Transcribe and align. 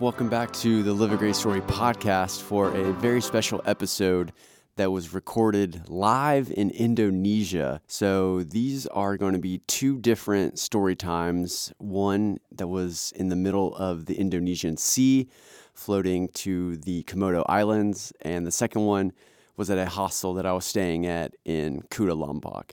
Welcome 0.00 0.30
back 0.30 0.50
to 0.54 0.82
the 0.82 0.94
Live 0.94 1.12
a 1.12 1.18
Great 1.18 1.36
Story 1.36 1.60
podcast 1.60 2.40
for 2.40 2.74
a 2.74 2.90
very 2.94 3.20
special 3.20 3.60
episode 3.66 4.32
that 4.76 4.90
was 4.90 5.12
recorded 5.12 5.90
live 5.90 6.50
in 6.50 6.70
Indonesia. 6.70 7.82
So 7.86 8.42
these 8.42 8.86
are 8.86 9.18
going 9.18 9.34
to 9.34 9.38
be 9.38 9.58
two 9.66 9.98
different 9.98 10.58
story 10.58 10.96
times. 10.96 11.70
One 11.76 12.38
that 12.50 12.68
was 12.68 13.12
in 13.14 13.28
the 13.28 13.36
middle 13.36 13.76
of 13.76 14.06
the 14.06 14.14
Indonesian 14.14 14.78
Sea, 14.78 15.28
floating 15.74 16.28
to 16.28 16.78
the 16.78 17.02
Komodo 17.02 17.44
Islands, 17.46 18.14
and 18.22 18.46
the 18.46 18.50
second 18.50 18.86
one 18.86 19.12
was 19.58 19.68
at 19.68 19.76
a 19.76 19.84
hostel 19.84 20.32
that 20.32 20.46
I 20.46 20.54
was 20.54 20.64
staying 20.64 21.04
at 21.04 21.34
in 21.44 21.82
Kuta 21.90 22.16
Lombok. 22.16 22.72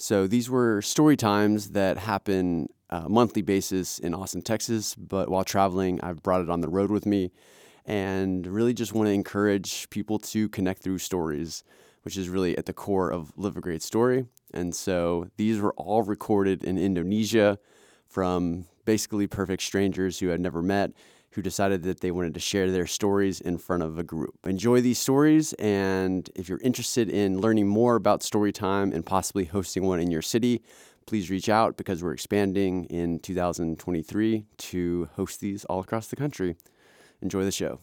So 0.00 0.26
these 0.26 0.48
were 0.48 0.80
story 0.80 1.14
times 1.16 1.72
that 1.72 1.98
happen 1.98 2.70
uh, 2.88 3.06
monthly 3.06 3.42
basis 3.42 3.98
in 3.98 4.14
Austin, 4.14 4.40
Texas. 4.40 4.94
But 4.94 5.28
while 5.28 5.44
traveling, 5.44 6.00
I've 6.00 6.22
brought 6.22 6.40
it 6.40 6.48
on 6.48 6.62
the 6.62 6.70
road 6.70 6.90
with 6.90 7.04
me 7.04 7.32
and 7.84 8.46
really 8.46 8.72
just 8.72 8.94
want 8.94 9.08
to 9.08 9.12
encourage 9.12 9.90
people 9.90 10.18
to 10.18 10.48
connect 10.48 10.82
through 10.82 10.98
stories, 10.98 11.64
which 12.02 12.16
is 12.16 12.30
really 12.30 12.56
at 12.56 12.64
the 12.64 12.72
core 12.72 13.12
of 13.12 13.30
Live 13.36 13.58
a 13.58 13.60
Great 13.60 13.82
Story. 13.82 14.24
And 14.54 14.74
so 14.74 15.28
these 15.36 15.60
were 15.60 15.74
all 15.74 16.02
recorded 16.02 16.64
in 16.64 16.78
Indonesia 16.78 17.58
from 18.06 18.64
basically 18.86 19.26
perfect 19.26 19.62
strangers 19.62 20.18
who 20.18 20.28
had 20.28 20.40
never 20.40 20.62
met 20.62 20.92
who 21.32 21.42
decided 21.42 21.82
that 21.84 22.00
they 22.00 22.10
wanted 22.10 22.34
to 22.34 22.40
share 22.40 22.70
their 22.70 22.86
stories 22.86 23.40
in 23.40 23.56
front 23.56 23.82
of 23.82 23.98
a 23.98 24.02
group. 24.02 24.34
Enjoy 24.44 24.80
these 24.80 24.98
stories, 24.98 25.52
and 25.54 26.28
if 26.34 26.48
you're 26.48 26.60
interested 26.62 27.08
in 27.08 27.40
learning 27.40 27.68
more 27.68 27.96
about 27.96 28.22
story 28.22 28.52
time 28.52 28.92
and 28.92 29.06
possibly 29.06 29.44
hosting 29.44 29.84
one 29.84 30.00
in 30.00 30.10
your 30.10 30.22
city, 30.22 30.62
please 31.06 31.30
reach 31.30 31.48
out 31.48 31.76
because 31.76 32.02
we're 32.02 32.12
expanding 32.12 32.84
in 32.86 33.18
2023 33.20 34.44
to 34.56 35.08
host 35.14 35.40
these 35.40 35.64
all 35.66 35.80
across 35.80 36.08
the 36.08 36.16
country. 36.16 36.56
Enjoy 37.22 37.44
the 37.44 37.52
show. 37.52 37.80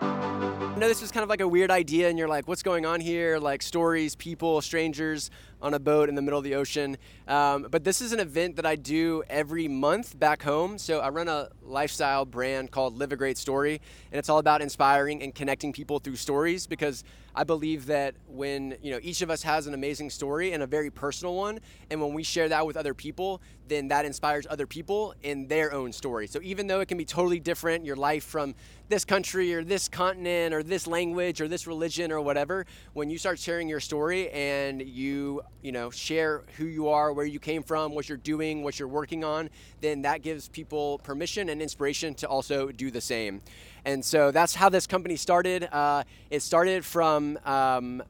I 0.00 0.76
know 0.78 0.88
this 0.88 1.02
was 1.02 1.12
kind 1.12 1.22
of 1.22 1.28
like 1.28 1.42
a 1.42 1.48
weird 1.48 1.70
idea, 1.70 2.08
and 2.08 2.18
you're 2.18 2.28
like, 2.28 2.48
what's 2.48 2.62
going 2.62 2.86
on 2.86 3.00
here? 3.00 3.38
Like 3.38 3.60
stories, 3.60 4.14
people, 4.16 4.60
strangers 4.62 5.30
on 5.62 5.74
a 5.74 5.78
boat 5.78 6.08
in 6.08 6.14
the 6.14 6.22
middle 6.22 6.38
of 6.38 6.44
the 6.44 6.54
ocean. 6.54 6.96
Um, 7.28 7.66
but 7.70 7.84
this 7.84 8.00
is 8.00 8.12
an 8.12 8.20
event 8.20 8.56
that 8.56 8.66
I 8.66 8.76
do 8.76 9.22
every 9.28 9.68
month 9.68 10.18
back 10.18 10.42
home. 10.42 10.78
So 10.78 11.00
I 11.00 11.10
run 11.10 11.28
a 11.28 11.48
lifestyle 11.62 12.24
brand 12.24 12.70
called 12.70 12.98
Live 12.98 13.12
a 13.12 13.16
Great 13.16 13.38
Story, 13.38 13.80
and 14.10 14.18
it's 14.18 14.28
all 14.28 14.38
about 14.38 14.62
inspiring 14.62 15.22
and 15.22 15.34
connecting 15.34 15.72
people 15.72 15.98
through 15.98 16.16
stories 16.16 16.66
because 16.66 17.04
I 17.34 17.44
believe 17.44 17.86
that 17.86 18.14
when 18.26 18.76
you 18.82 18.90
know 18.90 18.98
each 19.02 19.22
of 19.22 19.30
us 19.30 19.42
has 19.42 19.66
an 19.66 19.74
amazing 19.74 20.10
story 20.10 20.52
and 20.52 20.62
a 20.62 20.66
very 20.66 20.90
personal 20.90 21.36
one, 21.36 21.60
and 21.90 22.00
when 22.00 22.12
we 22.12 22.22
share 22.22 22.48
that 22.48 22.66
with 22.66 22.76
other 22.76 22.94
people, 22.94 23.40
then 23.68 23.88
that 23.88 24.04
inspires 24.04 24.46
other 24.50 24.66
people 24.66 25.14
in 25.22 25.46
their 25.46 25.72
own 25.72 25.92
story. 25.92 26.26
So 26.26 26.40
even 26.42 26.66
though 26.66 26.80
it 26.80 26.86
can 26.86 26.98
be 26.98 27.04
totally 27.04 27.38
different, 27.38 27.84
your 27.84 27.96
life 27.96 28.24
from 28.24 28.54
this 28.88 29.04
country 29.04 29.54
or 29.54 29.62
this 29.62 29.88
continent 29.88 30.52
or 30.52 30.64
this 30.64 30.88
language 30.88 31.40
or 31.40 31.46
this 31.46 31.66
religion 31.68 32.10
or 32.10 32.20
whatever, 32.20 32.66
when 32.94 33.10
you 33.10 33.18
start 33.18 33.38
sharing 33.38 33.68
your 33.68 33.80
story 33.80 34.28
and 34.30 34.82
you 34.82 35.40
you 35.62 35.72
know 35.72 35.90
share 35.90 36.42
who 36.56 36.64
you 36.64 36.88
are, 36.88 37.12
where 37.12 37.26
you 37.26 37.38
came 37.38 37.62
from, 37.62 37.94
what 37.94 38.08
you're 38.08 38.18
doing, 38.18 38.62
what 38.62 38.78
you're 38.78 38.88
working 38.88 39.24
on, 39.24 39.50
then 39.80 40.02
that 40.02 40.22
gives 40.22 40.48
people 40.48 40.98
permission 40.98 41.48
and 41.48 41.60
inspiration 41.60 42.14
to 42.14 42.28
also 42.28 42.70
do 42.70 42.90
the 42.90 43.00
same. 43.00 43.40
And 43.84 44.04
so 44.04 44.30
that's 44.30 44.54
how 44.54 44.68
this 44.68 44.86
company 44.86 45.16
started. 45.16 45.68
Uh, 45.72 46.04
it 46.30 46.42
started 46.42 46.84
from 46.84 47.38
um, 47.44 48.02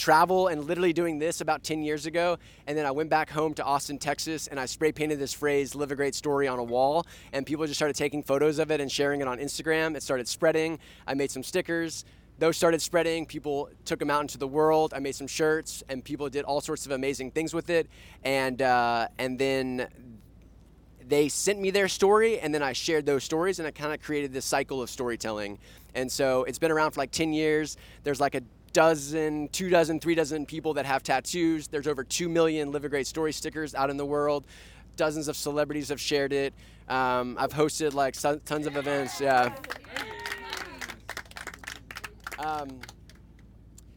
travel 0.00 0.48
and 0.48 0.64
literally 0.64 0.92
doing 0.92 1.18
this 1.18 1.40
about 1.40 1.62
10 1.62 1.82
years 1.82 2.06
ago. 2.06 2.38
And 2.66 2.76
then 2.76 2.86
I 2.86 2.90
went 2.90 3.10
back 3.10 3.30
home 3.30 3.54
to 3.54 3.64
Austin, 3.64 3.98
Texas, 3.98 4.46
and 4.46 4.58
I 4.58 4.66
spray 4.66 4.92
painted 4.92 5.18
this 5.18 5.34
phrase, 5.34 5.74
live 5.74 5.92
a 5.92 5.96
great 5.96 6.14
story, 6.14 6.48
on 6.48 6.58
a 6.58 6.64
wall. 6.64 7.06
And 7.32 7.44
people 7.44 7.66
just 7.66 7.78
started 7.78 7.96
taking 7.96 8.22
photos 8.22 8.58
of 8.58 8.70
it 8.70 8.80
and 8.80 8.90
sharing 8.90 9.20
it 9.20 9.28
on 9.28 9.38
Instagram. 9.38 9.96
It 9.96 10.02
started 10.02 10.26
spreading. 10.26 10.78
I 11.06 11.14
made 11.14 11.30
some 11.30 11.42
stickers. 11.42 12.04
Those 12.40 12.56
started 12.56 12.80
spreading. 12.80 13.26
People 13.26 13.68
took 13.84 13.98
them 13.98 14.10
out 14.10 14.22
into 14.22 14.38
the 14.38 14.48
world. 14.48 14.94
I 14.94 14.98
made 14.98 15.14
some 15.14 15.26
shirts, 15.26 15.84
and 15.90 16.02
people 16.02 16.30
did 16.30 16.46
all 16.46 16.62
sorts 16.62 16.86
of 16.86 16.92
amazing 16.92 17.32
things 17.32 17.52
with 17.52 17.68
it. 17.68 17.86
And 18.24 18.62
uh, 18.62 19.08
and 19.18 19.38
then 19.38 19.88
they 21.06 21.28
sent 21.28 21.60
me 21.60 21.70
their 21.70 21.88
story 21.88 22.38
and 22.38 22.54
then 22.54 22.62
I 22.62 22.72
shared 22.72 23.04
those 23.04 23.24
stories 23.24 23.58
and 23.58 23.66
it 23.66 23.74
kind 23.74 23.92
of 23.92 24.00
created 24.00 24.32
this 24.32 24.44
cycle 24.44 24.80
of 24.80 24.88
storytelling. 24.88 25.58
And 25.94 26.10
so 26.10 26.44
it's 26.44 26.58
been 26.58 26.70
around 26.70 26.92
for 26.92 27.00
like 27.00 27.10
10 27.10 27.32
years. 27.32 27.76
There's 28.04 28.20
like 28.20 28.36
a 28.36 28.42
dozen, 28.72 29.48
two 29.48 29.68
dozen, 29.68 29.98
three 29.98 30.14
dozen 30.14 30.46
people 30.46 30.74
that 30.74 30.86
have 30.86 31.02
tattoos. 31.02 31.66
There's 31.66 31.88
over 31.88 32.04
2 32.04 32.28
million 32.28 32.70
Live 32.70 32.84
a 32.84 32.88
Great 32.88 33.08
Story 33.08 33.32
stickers 33.32 33.74
out 33.74 33.90
in 33.90 33.96
the 33.96 34.06
world. 34.06 34.46
Dozens 34.96 35.26
of 35.26 35.36
celebrities 35.36 35.88
have 35.88 36.00
shared 36.00 36.32
it. 36.32 36.54
Um, 36.88 37.36
I've 37.40 37.52
hosted 37.52 37.92
like 37.92 38.14
tons 38.44 38.68
of 38.68 38.76
events. 38.76 39.20
Yeah. 39.20 39.52
Um, 42.40 42.80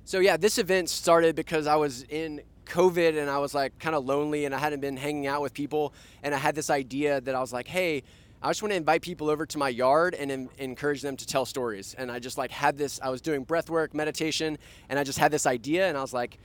so 0.03 0.19
yeah, 0.19 0.35
this 0.35 0.57
event 0.57 0.89
started 0.89 1.33
because 1.33 1.65
I 1.65 1.77
was 1.77 2.03
in 2.03 2.41
COVID 2.65 3.17
and 3.17 3.29
I 3.29 3.37
was 3.37 3.53
like 3.53 3.79
kind 3.79 3.95
of 3.95 4.05
lonely 4.05 4.43
and 4.43 4.53
I 4.53 4.57
hadn't 4.57 4.81
been 4.81 4.97
hanging 4.97 5.27
out 5.27 5.41
with 5.41 5.53
people. 5.53 5.93
And 6.23 6.35
I 6.35 6.37
had 6.37 6.53
this 6.53 6.69
idea 6.69 7.21
that 7.21 7.35
I 7.35 7.39
was 7.39 7.53
like, 7.53 7.67
hey, 7.67 8.03
I 8.41 8.49
just 8.49 8.61
want 8.61 8.73
to 8.73 8.75
invite 8.75 9.01
people 9.01 9.29
over 9.29 9.45
to 9.45 9.57
my 9.57 9.69
yard 9.69 10.13
and 10.13 10.49
encourage 10.57 11.01
them 11.01 11.15
to 11.15 11.25
tell 11.25 11.45
stories. 11.45 11.95
And 11.97 12.11
I 12.11 12.19
just 12.19 12.37
like 12.37 12.51
had 12.51 12.77
this, 12.77 12.99
I 13.01 13.09
was 13.09 13.21
doing 13.21 13.45
breath 13.45 13.69
work, 13.69 13.93
meditation, 13.93 14.57
and 14.89 14.99
I 14.99 15.05
just 15.05 15.19
had 15.19 15.31
this 15.31 15.45
idea 15.45 15.87
and 15.87 15.97
I 15.97 16.01
was 16.01 16.13
like, 16.13 16.37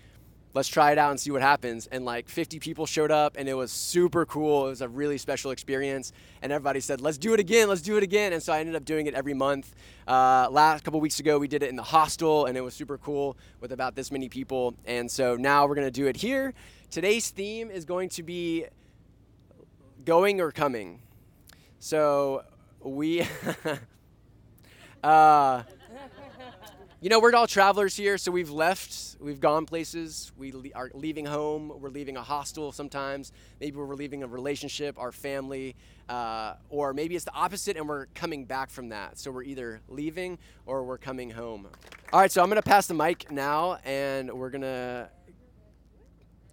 let's 0.54 0.68
try 0.68 0.92
it 0.92 0.98
out 0.98 1.10
and 1.10 1.20
see 1.20 1.30
what 1.30 1.42
happens. 1.42 1.86
And 1.86 2.04
like 2.04 2.28
50 2.28 2.58
people 2.58 2.86
showed 2.86 3.10
up 3.10 3.36
and 3.36 3.48
it 3.48 3.54
was 3.54 3.70
super 3.70 4.24
cool. 4.26 4.66
It 4.66 4.70
was 4.70 4.80
a 4.80 4.88
really 4.88 5.18
special 5.18 5.50
experience. 5.50 6.12
And 6.42 6.52
everybody 6.52 6.80
said, 6.80 7.00
let's 7.00 7.18
do 7.18 7.34
it 7.34 7.40
again, 7.40 7.68
let's 7.68 7.82
do 7.82 7.96
it 7.96 8.02
again. 8.02 8.32
And 8.32 8.42
so 8.42 8.52
I 8.52 8.60
ended 8.60 8.74
up 8.74 8.84
doing 8.84 9.06
it 9.06 9.14
every 9.14 9.34
month. 9.34 9.74
Uh, 10.06 10.48
last 10.50 10.84
couple 10.84 11.00
weeks 11.00 11.20
ago, 11.20 11.38
we 11.38 11.48
did 11.48 11.62
it 11.62 11.68
in 11.68 11.76
the 11.76 11.82
hostel 11.82 12.46
and 12.46 12.56
it 12.56 12.62
was 12.62 12.74
super 12.74 12.98
cool 12.98 13.36
with 13.60 13.72
about 13.72 13.94
this 13.94 14.10
many 14.10 14.28
people. 14.28 14.74
And 14.84 15.10
so 15.10 15.36
now 15.36 15.66
we're 15.66 15.74
going 15.74 15.86
to 15.86 15.90
do 15.90 16.06
it 16.06 16.16
here. 16.16 16.54
Today's 16.90 17.30
theme 17.30 17.70
is 17.70 17.84
going 17.84 18.08
to 18.10 18.22
be 18.22 18.64
going 20.04 20.40
or 20.40 20.52
coming. 20.52 21.00
So 21.78 22.44
we. 22.80 23.26
uh, 25.02 25.62
you 27.00 27.10
know, 27.10 27.20
we're 27.20 27.32
all 27.32 27.46
travelers 27.46 27.96
here, 27.96 28.18
so 28.18 28.32
we've 28.32 28.50
left, 28.50 29.16
we've 29.20 29.38
gone 29.38 29.66
places. 29.66 30.32
We 30.36 30.72
are 30.74 30.90
leaving 30.94 31.26
home. 31.26 31.72
We're 31.80 31.90
leaving 31.90 32.16
a 32.16 32.22
hostel 32.22 32.72
sometimes. 32.72 33.30
Maybe 33.60 33.76
we're 33.76 33.94
leaving 33.94 34.24
a 34.24 34.26
relationship, 34.26 34.98
our 34.98 35.12
family, 35.12 35.76
uh, 36.08 36.54
or 36.70 36.92
maybe 36.92 37.14
it's 37.14 37.24
the 37.24 37.34
opposite, 37.34 37.76
and 37.76 37.88
we're 37.88 38.06
coming 38.14 38.46
back 38.46 38.70
from 38.70 38.88
that. 38.88 39.16
So 39.16 39.30
we're 39.30 39.44
either 39.44 39.80
leaving 39.88 40.38
or 40.66 40.82
we're 40.82 40.98
coming 40.98 41.30
home. 41.30 41.68
All 42.12 42.18
right, 42.18 42.32
so 42.32 42.42
I'm 42.42 42.48
gonna 42.48 42.62
pass 42.62 42.88
the 42.88 42.94
mic 42.94 43.30
now, 43.30 43.78
and 43.84 44.32
we're 44.32 44.50
gonna 44.50 45.08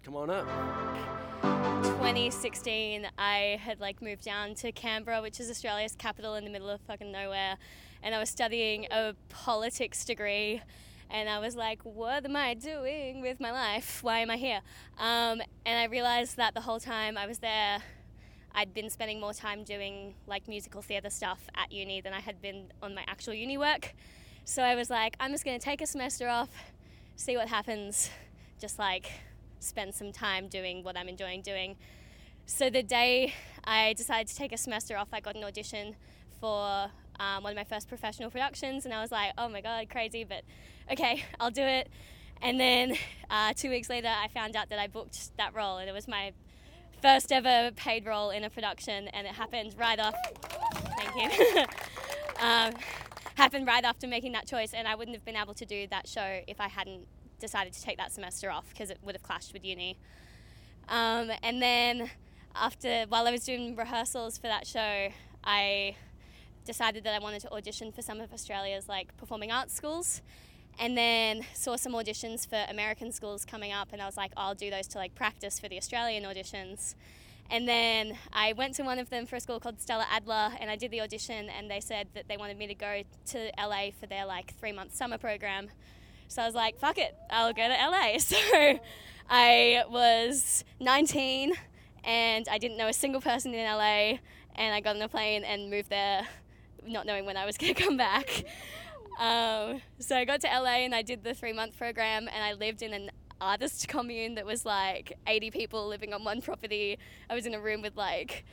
come 0.06 0.14
on 0.14 0.30
up. 0.30 0.46
2016, 1.82 3.08
I 3.18 3.58
had 3.60 3.80
like 3.80 4.00
moved 4.00 4.22
down 4.22 4.54
to 4.56 4.70
Canberra, 4.70 5.20
which 5.20 5.40
is 5.40 5.50
Australia's 5.50 5.96
capital 5.96 6.36
in 6.36 6.44
the 6.44 6.50
middle 6.50 6.70
of 6.70 6.80
fucking 6.82 7.10
nowhere 7.10 7.56
and 8.04 8.14
I 8.14 8.20
was 8.20 8.30
studying 8.30 8.86
a 8.92 9.14
politics 9.28 10.04
degree. 10.04 10.62
And 11.10 11.28
I 11.28 11.40
was 11.40 11.56
like, 11.56 11.80
what 11.82 12.24
am 12.24 12.36
I 12.36 12.54
doing 12.54 13.20
with 13.20 13.40
my 13.40 13.50
life? 13.50 14.00
Why 14.02 14.20
am 14.20 14.30
I 14.30 14.36
here? 14.36 14.60
Um, 14.98 15.40
and 15.64 15.78
I 15.78 15.86
realized 15.86 16.36
that 16.36 16.54
the 16.54 16.60
whole 16.60 16.80
time 16.80 17.18
I 17.18 17.26
was 17.26 17.38
there, 17.38 17.78
I'd 18.54 18.72
been 18.74 18.90
spending 18.90 19.20
more 19.20 19.32
time 19.32 19.64
doing 19.64 20.14
like 20.28 20.46
musical 20.46 20.82
theatre 20.82 21.10
stuff 21.10 21.48
at 21.56 21.72
uni 21.72 22.00
than 22.00 22.12
I 22.12 22.20
had 22.20 22.40
been 22.40 22.72
on 22.80 22.94
my 22.94 23.02
actual 23.08 23.34
uni 23.34 23.58
work. 23.58 23.94
So 24.44 24.62
I 24.62 24.76
was 24.76 24.88
like, 24.88 25.16
I'm 25.18 25.32
just 25.32 25.44
going 25.44 25.58
to 25.58 25.64
take 25.64 25.80
a 25.80 25.86
semester 25.86 26.28
off, 26.28 26.50
see 27.16 27.36
what 27.36 27.48
happens, 27.48 28.10
just 28.60 28.78
like 28.78 29.10
spend 29.60 29.94
some 29.94 30.12
time 30.12 30.48
doing 30.48 30.82
what 30.82 30.96
I'm 30.96 31.08
enjoying 31.08 31.42
doing. 31.42 31.76
So 32.46 32.70
the 32.70 32.82
day 32.82 33.34
I 33.64 33.92
decided 33.94 34.28
to 34.28 34.36
take 34.36 34.52
a 34.52 34.56
semester 34.56 34.96
off, 34.96 35.08
I 35.12 35.20
got 35.20 35.34
an 35.34 35.44
audition 35.44 35.96
for 36.40 36.90
um, 37.18 37.42
one 37.42 37.52
of 37.52 37.56
my 37.56 37.64
first 37.64 37.88
professional 37.88 38.30
productions, 38.30 38.84
and 38.84 38.94
I 38.94 39.00
was 39.00 39.10
like, 39.10 39.32
oh 39.38 39.48
my 39.48 39.60
god, 39.60 39.88
crazy, 39.90 40.24
but 40.24 40.42
okay, 40.92 41.24
I'll 41.40 41.50
do 41.50 41.62
it. 41.62 41.88
And 42.42 42.60
then 42.60 42.96
uh, 43.30 43.52
two 43.54 43.70
weeks 43.70 43.88
later, 43.88 44.08
I 44.08 44.28
found 44.28 44.56
out 44.56 44.68
that 44.68 44.78
I 44.78 44.86
booked 44.86 45.36
that 45.38 45.54
role, 45.54 45.78
and 45.78 45.88
it 45.88 45.92
was 45.92 46.06
my 46.06 46.32
first 47.02 47.32
ever 47.32 47.70
paid 47.74 48.06
role 48.06 48.30
in 48.30 48.44
a 48.44 48.50
production, 48.50 49.08
and 49.08 49.26
it 49.26 49.34
happened 49.34 49.74
right 49.78 49.98
off. 49.98 50.14
Thank 50.98 51.38
you. 51.38 51.64
um, 52.40 52.74
happened 53.36 53.66
right 53.66 53.84
after 53.84 54.06
making 54.06 54.32
that 54.32 54.46
choice, 54.46 54.72
and 54.74 54.86
I 54.86 54.94
wouldn't 54.94 55.16
have 55.16 55.24
been 55.24 55.36
able 55.36 55.54
to 55.54 55.64
do 55.64 55.86
that 55.88 56.06
show 56.08 56.40
if 56.46 56.60
I 56.60 56.68
hadn't 56.68 57.06
decided 57.38 57.72
to 57.72 57.82
take 57.82 57.98
that 57.98 58.12
semester 58.12 58.50
off 58.50 58.68
because 58.70 58.90
it 58.90 58.98
would 59.02 59.14
have 59.14 59.22
clashed 59.22 59.52
with 59.52 59.64
uni. 59.64 59.96
Um, 60.88 61.30
and 61.42 61.60
then 61.60 62.10
after, 62.54 63.04
while 63.08 63.26
I 63.26 63.30
was 63.30 63.44
doing 63.44 63.76
rehearsals 63.76 64.38
for 64.38 64.46
that 64.46 64.66
show, 64.66 65.08
I 65.44 65.96
decided 66.64 67.04
that 67.04 67.14
I 67.14 67.18
wanted 67.18 67.42
to 67.42 67.52
audition 67.52 67.92
for 67.92 68.02
some 68.02 68.20
of 68.20 68.32
Australia's 68.32 68.88
like 68.88 69.16
performing 69.16 69.52
arts 69.52 69.74
schools 69.74 70.22
and 70.78 70.98
then 70.98 71.42
saw 71.54 71.76
some 71.76 71.92
auditions 71.92 72.46
for 72.48 72.64
American 72.68 73.12
schools 73.12 73.44
coming 73.44 73.72
up 73.72 73.92
and 73.92 74.02
I 74.02 74.06
was 74.06 74.16
like 74.16 74.32
I'll 74.36 74.54
do 74.54 74.68
those 74.68 74.88
to 74.88 74.98
like 74.98 75.14
practice 75.14 75.60
for 75.60 75.68
the 75.68 75.76
Australian 75.78 76.24
auditions 76.24 76.96
And 77.50 77.68
then 77.68 78.18
I 78.32 78.52
went 78.54 78.74
to 78.74 78.82
one 78.82 78.98
of 78.98 79.10
them 79.10 79.26
for 79.26 79.36
a 79.36 79.40
school 79.40 79.60
called 79.60 79.80
Stella 79.80 80.06
Adler, 80.10 80.50
and 80.60 80.68
I 80.70 80.76
did 80.76 80.90
the 80.90 81.00
audition, 81.00 81.48
and 81.48 81.70
they 81.70 81.80
said 81.80 82.08
that 82.14 82.26
they 82.28 82.36
wanted 82.36 82.58
me 82.58 82.66
to 82.66 82.74
go 82.74 83.02
to 83.26 83.50
LA 83.58 83.90
for 83.98 84.06
their 84.06 84.26
like 84.26 84.54
three 84.58 84.72
month 84.72 84.94
summer 84.94 85.18
program. 85.18 85.68
So 86.28 86.42
I 86.42 86.46
was 86.46 86.54
like, 86.54 86.78
fuck 86.78 86.98
it, 86.98 87.14
I'll 87.30 87.52
go 87.52 87.68
to 87.68 87.74
LA. 87.74 88.18
So 88.18 88.78
I 89.28 89.84
was 89.88 90.64
19 90.80 91.52
and 92.04 92.46
I 92.48 92.58
didn't 92.58 92.76
know 92.76 92.88
a 92.88 92.92
single 92.92 93.20
person 93.20 93.52
in 93.52 93.64
LA, 93.66 94.18
and 94.54 94.74
I 94.74 94.80
got 94.80 94.94
on 94.96 95.02
a 95.02 95.08
plane 95.08 95.42
and 95.42 95.68
moved 95.68 95.90
there, 95.90 96.26
not 96.86 97.04
knowing 97.04 97.26
when 97.26 97.36
I 97.36 97.44
was 97.44 97.58
going 97.58 97.74
to 97.74 97.82
come 97.82 97.96
back. 97.96 98.44
Um, 99.18 99.80
so 99.98 100.16
I 100.16 100.24
got 100.24 100.40
to 100.42 100.46
LA 100.46 100.84
and 100.84 100.94
I 100.94 101.02
did 101.02 101.24
the 101.24 101.34
three 101.34 101.52
month 101.52 101.76
program, 101.76 102.28
and 102.32 102.44
I 102.44 102.52
lived 102.52 102.82
in 102.82 102.92
an 102.92 103.10
artist 103.40 103.88
commune 103.88 104.36
that 104.36 104.46
was 104.46 104.64
like 104.64 105.12
80 105.26 105.50
people 105.50 105.88
living 105.88 106.14
on 106.14 106.24
one 106.24 106.40
property. 106.40 106.98
I 107.28 107.34
was 107.34 107.44
in 107.44 107.54
a 107.54 107.60
room 107.60 107.82
with 107.82 107.96
like 107.96 108.44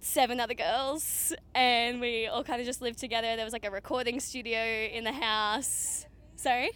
seven 0.00 0.40
other 0.40 0.54
girls, 0.54 1.34
and 1.54 2.00
we 2.00 2.26
all 2.26 2.44
kind 2.44 2.60
of 2.60 2.66
just 2.66 2.80
lived 2.80 2.98
together. 2.98 3.36
There 3.36 3.44
was 3.44 3.52
like 3.52 3.66
a 3.66 3.70
recording 3.70 4.20
studio 4.20 4.60
in 4.60 5.04
the 5.04 5.12
house. 5.12 6.06
Sorry? 6.38 6.70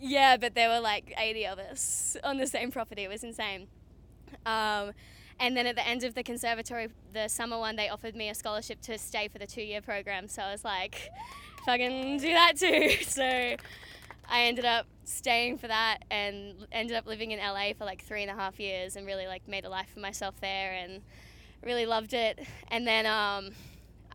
Yeah, 0.00 0.38
but 0.38 0.54
there 0.54 0.70
were 0.70 0.80
like 0.80 1.14
80 1.18 1.46
of 1.46 1.58
us 1.58 2.16
on 2.24 2.38
the 2.38 2.46
same 2.46 2.70
property. 2.70 3.04
It 3.04 3.08
was 3.08 3.22
insane. 3.22 3.68
Um, 4.46 4.92
and 5.38 5.54
then 5.54 5.66
at 5.66 5.76
the 5.76 5.86
end 5.86 6.02
of 6.02 6.14
the 6.14 6.22
conservatory, 6.22 6.88
the 7.12 7.28
summer 7.28 7.58
one, 7.58 7.76
they 7.76 7.90
offered 7.90 8.16
me 8.16 8.30
a 8.30 8.34
scholarship 8.34 8.80
to 8.82 8.96
stay 8.96 9.28
for 9.28 9.38
the 9.38 9.46
two 9.46 9.60
year 9.60 9.82
program. 9.82 10.28
So 10.28 10.42
I 10.42 10.50
was 10.50 10.64
like, 10.64 11.10
fucking 11.66 12.18
do 12.18 12.32
that 12.32 12.56
too. 12.56 12.90
So 13.06 13.22
I 14.28 14.42
ended 14.42 14.64
up 14.64 14.86
staying 15.04 15.58
for 15.58 15.68
that 15.68 15.98
and 16.10 16.66
ended 16.72 16.96
up 16.96 17.06
living 17.06 17.32
in 17.32 17.38
LA 17.38 17.74
for 17.76 17.84
like 17.84 18.02
three 18.02 18.22
and 18.22 18.30
a 18.30 18.34
half 18.34 18.58
years 18.58 18.96
and 18.96 19.06
really 19.06 19.26
like 19.26 19.46
made 19.46 19.66
a 19.66 19.68
life 19.68 19.90
for 19.92 20.00
myself 20.00 20.40
there 20.40 20.72
and 20.72 21.02
really 21.62 21.84
loved 21.84 22.14
it. 22.14 22.46
And 22.68 22.86
then 22.86 23.04
um, 23.04 23.50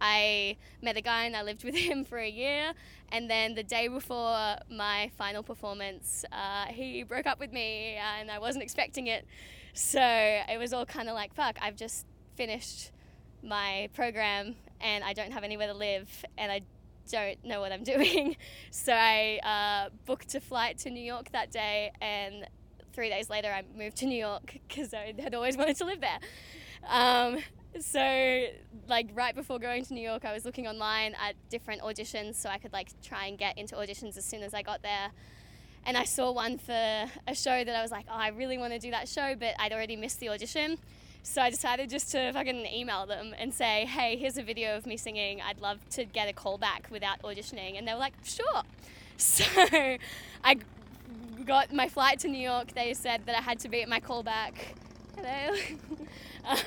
I 0.01 0.57
met 0.81 0.97
a 0.97 1.01
guy 1.01 1.25
and 1.25 1.37
I 1.37 1.43
lived 1.43 1.63
with 1.63 1.75
him 1.89 2.03
for 2.03 2.17
a 2.17 2.29
year. 2.29 2.73
And 3.09 3.29
then 3.29 3.53
the 3.55 3.63
day 3.63 3.87
before 3.87 4.57
my 4.69 5.11
final 5.17 5.43
performance, 5.43 6.25
uh, 6.31 6.65
he 6.65 7.03
broke 7.03 7.27
up 7.27 7.39
with 7.39 7.53
me 7.53 7.95
and 7.95 8.31
I 8.31 8.39
wasn't 8.39 8.63
expecting 8.63 9.07
it. 9.07 9.25
So 9.73 10.01
it 10.01 10.57
was 10.57 10.73
all 10.73 10.85
kind 10.85 11.07
of 11.07 11.15
like, 11.15 11.33
fuck, 11.33 11.57
I've 11.61 11.75
just 11.75 12.05
finished 12.35 12.91
my 13.43 13.89
program 13.93 14.55
and 14.81 15.03
I 15.03 15.13
don't 15.13 15.31
have 15.31 15.43
anywhere 15.43 15.67
to 15.67 15.73
live 15.73 16.09
and 16.37 16.51
I 16.51 16.61
don't 17.09 17.43
know 17.45 17.61
what 17.61 17.71
I'm 17.71 17.83
doing. 17.93 18.35
So 18.71 18.93
I 18.93 19.39
uh, 19.43 19.89
booked 20.05 20.33
a 20.35 20.41
flight 20.41 20.79
to 20.79 20.89
New 20.89 21.03
York 21.03 21.31
that 21.31 21.51
day 21.51 21.91
and 22.01 22.47
three 22.93 23.09
days 23.09 23.29
later 23.29 23.49
I 23.49 23.63
moved 23.77 23.97
to 23.97 24.05
New 24.05 24.17
York 24.17 24.57
because 24.67 24.93
I 24.93 25.13
had 25.19 25.35
always 25.35 25.57
wanted 25.57 25.77
to 25.77 25.85
live 25.85 26.01
there. 26.01 26.19
Um, 26.87 27.37
so 27.79 28.45
like 28.87 29.09
right 29.13 29.35
before 29.35 29.59
going 29.59 29.85
to 29.85 29.93
New 29.93 30.01
York, 30.01 30.25
I 30.25 30.33
was 30.33 30.45
looking 30.45 30.67
online 30.67 31.15
at 31.15 31.35
different 31.49 31.81
auditions 31.81 32.35
so 32.35 32.49
I 32.49 32.57
could 32.57 32.73
like 32.73 32.89
try 33.01 33.27
and 33.27 33.37
get 33.37 33.57
into 33.57 33.75
auditions 33.75 34.17
as 34.17 34.25
soon 34.25 34.43
as 34.43 34.53
I 34.53 34.61
got 34.61 34.81
there. 34.81 35.11
And 35.85 35.97
I 35.97 36.03
saw 36.03 36.31
one 36.31 36.57
for 36.57 36.73
a 36.73 37.33
show 37.33 37.63
that 37.63 37.75
I 37.75 37.81
was 37.81 37.91
like, 37.91 38.05
oh, 38.09 38.15
I 38.15 38.27
really 38.29 38.57
want 38.57 38.73
to 38.73 38.79
do 38.79 38.91
that 38.91 39.07
show, 39.07 39.35
but 39.35 39.55
I'd 39.57 39.73
already 39.73 39.95
missed 39.95 40.19
the 40.19 40.29
audition. 40.29 40.77
So 41.23 41.41
I 41.41 41.49
decided 41.49 41.89
just 41.89 42.11
to 42.11 42.31
fucking 42.33 42.65
email 42.67 43.05
them 43.05 43.33
and 43.37 43.53
say, 43.53 43.85
hey, 43.85 44.15
here's 44.15 44.37
a 44.37 44.43
video 44.43 44.75
of 44.75 44.85
me 44.85 44.97
singing. 44.97 45.41
I'd 45.41 45.59
love 45.59 45.77
to 45.91 46.05
get 46.05 46.27
a 46.27 46.33
call 46.33 46.57
back 46.57 46.87
without 46.91 47.21
auditioning. 47.21 47.77
And 47.77 47.87
they 47.87 47.93
were 47.93 47.99
like, 47.99 48.13
sure. 48.23 48.63
So 49.17 49.43
I 50.43 50.57
got 51.45 51.71
my 51.71 51.87
flight 51.87 52.17
to 52.21 52.27
New 52.27 52.41
York. 52.41 52.73
They 52.73 52.95
said 52.95 53.21
that 53.27 53.37
I 53.37 53.41
had 53.41 53.59
to 53.59 53.69
be 53.69 53.83
at 53.83 53.89
my 53.89 53.99
callback. 53.99 54.53
Hello. 55.15 55.55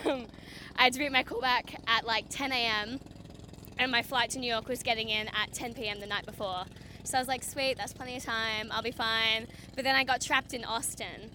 um, 0.12 0.26
I 0.76 0.85
had 0.85 0.93
to 0.93 0.99
be 0.99 1.08
my 1.08 1.25
callback 1.25 1.75
at 1.87 2.06
like 2.06 2.26
10 2.29 2.52
a.m. 2.52 3.00
and 3.79 3.91
my 3.91 4.02
flight 4.02 4.31
to 4.31 4.38
New 4.38 4.50
York 4.50 4.69
was 4.69 4.82
getting 4.82 5.08
in 5.08 5.29
at 5.29 5.52
10 5.52 5.75
p.m. 5.75 6.00
the 6.00 6.06
night 6.06 6.26
before. 6.26 6.64
So 7.05 7.19
I 7.19 7.20
was 7.20 7.29
like, 7.29 7.43
sweet, 7.43 7.76
that's 7.76 7.93
plenty 7.93 8.17
of 8.17 8.25
time, 8.25 8.69
I'll 8.70 8.82
be 8.82 8.91
fine. 8.91 9.46
But 9.75 9.85
then 9.85 9.94
I 9.94 10.05
got 10.05 10.20
trapped 10.20 10.55
in 10.55 10.64
Austin. 10.64 11.31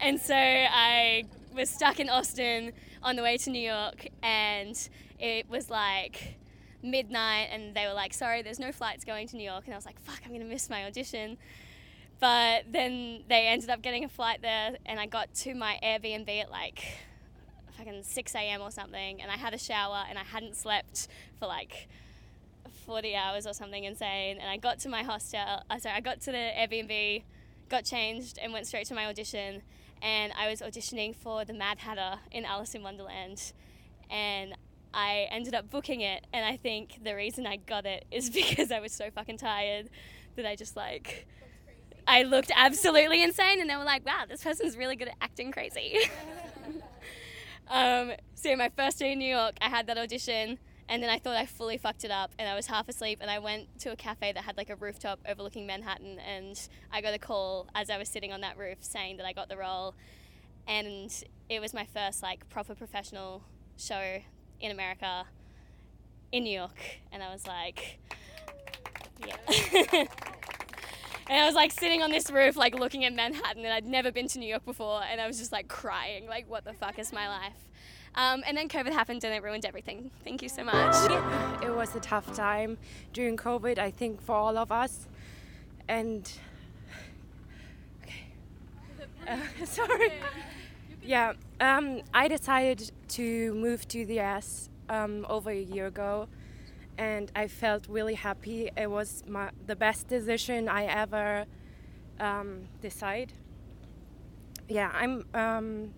And 0.00 0.20
so 0.20 0.34
I 0.34 1.24
was 1.54 1.70
stuck 1.70 2.00
in 2.00 2.08
Austin 2.10 2.72
on 3.02 3.16
the 3.16 3.22
way 3.22 3.38
to 3.38 3.50
New 3.50 3.60
York, 3.60 4.08
and 4.22 4.76
it 5.18 5.48
was 5.48 5.70
like 5.70 6.36
midnight, 6.82 7.48
and 7.50 7.74
they 7.74 7.86
were 7.86 7.94
like, 7.94 8.12
sorry, 8.12 8.42
there's 8.42 8.58
no 8.58 8.72
flights 8.72 9.04
going 9.04 9.26
to 9.28 9.36
New 9.36 9.44
York. 9.44 9.64
And 9.64 9.72
I 9.72 9.76
was 9.76 9.86
like, 9.86 9.98
fuck, 10.00 10.20
I'm 10.26 10.32
gonna 10.32 10.44
miss 10.44 10.68
my 10.68 10.84
audition. 10.84 11.38
But 12.18 12.64
then 12.72 13.24
they 13.28 13.46
ended 13.48 13.70
up 13.70 13.82
getting 13.82 14.04
a 14.04 14.08
flight 14.08 14.40
there, 14.42 14.76
and 14.86 14.98
I 14.98 15.06
got 15.06 15.34
to 15.34 15.54
my 15.54 15.78
Airbnb 15.82 16.42
at 16.42 16.50
like 16.50 16.82
fucking 17.76 18.02
6 18.02 18.34
a.m. 18.34 18.62
or 18.62 18.70
something, 18.70 19.20
and 19.20 19.30
I 19.30 19.36
had 19.36 19.52
a 19.52 19.58
shower 19.58 20.04
and 20.08 20.18
I 20.18 20.24
hadn't 20.24 20.56
slept 20.56 21.08
for 21.38 21.46
like 21.46 21.88
40 22.86 23.14
hours 23.16 23.46
or 23.46 23.52
something 23.52 23.84
insane. 23.84 24.38
And 24.38 24.48
I 24.48 24.56
got 24.56 24.78
to 24.80 24.88
my 24.88 25.02
hostel, 25.02 25.40
uh, 25.68 25.78
sorry, 25.78 25.96
I 25.96 26.00
got 26.00 26.20
to 26.22 26.32
the 26.32 26.38
Airbnb, 26.38 27.22
got 27.68 27.84
changed, 27.84 28.38
and 28.40 28.52
went 28.52 28.66
straight 28.66 28.86
to 28.86 28.94
my 28.94 29.06
audition. 29.06 29.62
And 30.02 30.32
I 30.38 30.48
was 30.48 30.60
auditioning 30.60 31.14
for 31.14 31.44
the 31.44 31.52
Mad 31.52 31.78
Hatter 31.78 32.20
in 32.30 32.44
Alice 32.44 32.74
in 32.74 32.82
Wonderland. 32.82 33.52
And 34.10 34.54
I 34.94 35.26
ended 35.30 35.54
up 35.54 35.68
booking 35.68 36.00
it, 36.00 36.26
and 36.32 36.44
I 36.46 36.56
think 36.56 37.04
the 37.04 37.14
reason 37.14 37.46
I 37.46 37.56
got 37.56 37.84
it 37.84 38.06
is 38.10 38.30
because 38.40 38.70
I 38.70 38.80
was 38.80 38.92
so 38.92 39.10
fucking 39.10 39.38
tired 39.38 39.90
that 40.36 40.46
I 40.46 40.56
just 40.56 40.76
like. 40.76 41.26
I 42.06 42.22
looked 42.22 42.52
absolutely 42.54 43.22
insane, 43.22 43.60
and 43.60 43.68
they 43.68 43.76
were 43.76 43.84
like, 43.84 44.06
wow, 44.06 44.24
this 44.28 44.44
person's 44.44 44.76
really 44.76 44.96
good 44.96 45.08
at 45.08 45.16
acting 45.20 45.52
crazy. 45.52 45.98
Um, 47.68 48.12
so 48.34 48.54
my 48.56 48.70
first 48.76 48.98
day 48.98 49.12
in 49.12 49.18
New 49.18 49.28
York, 49.28 49.56
I 49.60 49.68
had 49.68 49.86
that 49.88 49.98
audition, 49.98 50.58
and 50.88 51.02
then 51.02 51.10
I 51.10 51.18
thought 51.18 51.36
I 51.36 51.46
fully 51.46 51.78
fucked 51.78 52.04
it 52.04 52.10
up, 52.10 52.30
and 52.38 52.48
I 52.48 52.54
was 52.54 52.66
half 52.66 52.88
asleep, 52.88 53.18
and 53.20 53.30
I 53.30 53.38
went 53.38 53.80
to 53.80 53.90
a 53.90 53.96
cafe 53.96 54.32
that 54.32 54.44
had 54.44 54.56
like 54.56 54.70
a 54.70 54.76
rooftop 54.76 55.18
overlooking 55.28 55.66
Manhattan, 55.66 56.18
and 56.20 56.60
I 56.92 57.00
got 57.00 57.14
a 57.14 57.18
call 57.18 57.68
as 57.74 57.90
I 57.90 57.98
was 57.98 58.08
sitting 58.08 58.32
on 58.32 58.40
that 58.42 58.56
roof 58.56 58.78
saying 58.80 59.16
that 59.16 59.26
I 59.26 59.32
got 59.32 59.48
the 59.48 59.56
role, 59.56 59.94
and 60.68 61.10
it 61.48 61.60
was 61.60 61.74
my 61.74 61.86
first 61.86 62.22
like 62.22 62.48
proper 62.48 62.74
professional 62.74 63.42
show 63.76 64.18
in 64.60 64.70
America, 64.70 65.24
in 66.30 66.44
New 66.44 66.56
York, 66.56 67.00
and 67.10 67.22
I 67.22 67.32
was 67.32 67.46
like, 67.46 67.98
yeah. 69.26 70.04
And 71.28 71.40
I 71.40 71.46
was 71.46 71.54
like 71.54 71.72
sitting 71.72 72.02
on 72.02 72.10
this 72.10 72.30
roof, 72.30 72.56
like 72.56 72.78
looking 72.78 73.04
at 73.04 73.12
Manhattan, 73.12 73.64
and 73.64 73.72
I'd 73.72 73.86
never 73.86 74.12
been 74.12 74.28
to 74.28 74.38
New 74.38 74.48
York 74.48 74.64
before, 74.64 75.02
and 75.10 75.20
I 75.20 75.26
was 75.26 75.38
just 75.38 75.50
like 75.50 75.66
crying, 75.66 76.28
like, 76.28 76.48
what 76.48 76.64
the 76.64 76.72
fuck 76.72 76.98
is 76.98 77.12
my 77.12 77.28
life? 77.28 77.66
Um, 78.14 78.44
and 78.46 78.56
then 78.56 78.68
COVID 78.68 78.92
happened 78.92 79.24
and 79.24 79.34
it 79.34 79.42
ruined 79.42 79.66
everything. 79.66 80.10
Thank 80.24 80.40
you 80.42 80.48
so 80.48 80.64
much. 80.64 80.94
It 81.62 81.74
was 81.74 81.94
a 81.96 82.00
tough 82.00 82.34
time 82.34 82.78
during 83.12 83.36
COVID, 83.36 83.78
I 83.78 83.90
think, 83.90 84.22
for 84.22 84.34
all 84.34 84.56
of 84.56 84.70
us. 84.70 85.08
And. 85.88 86.30
Okay. 88.02 88.26
Uh, 89.26 89.36
sorry. 89.64 90.12
Yeah, 91.02 91.32
um, 91.60 92.02
I 92.14 92.28
decided 92.28 92.90
to 93.08 93.52
move 93.54 93.86
to 93.88 94.06
the 94.06 94.20
US 94.20 94.70
um, 94.88 95.26
over 95.28 95.50
a 95.50 95.60
year 95.60 95.86
ago 95.86 96.28
and 96.98 97.30
I 97.34 97.48
felt 97.48 97.86
really 97.88 98.14
happy. 98.14 98.70
It 98.76 98.90
was 98.90 99.22
my, 99.26 99.50
the 99.66 99.76
best 99.76 100.08
decision 100.08 100.68
I 100.68 100.84
ever 100.84 101.46
um, 102.20 102.68
decide. 102.80 103.32
Yeah, 104.68 104.90
I'm. 104.94 105.24
Um, 105.34 105.94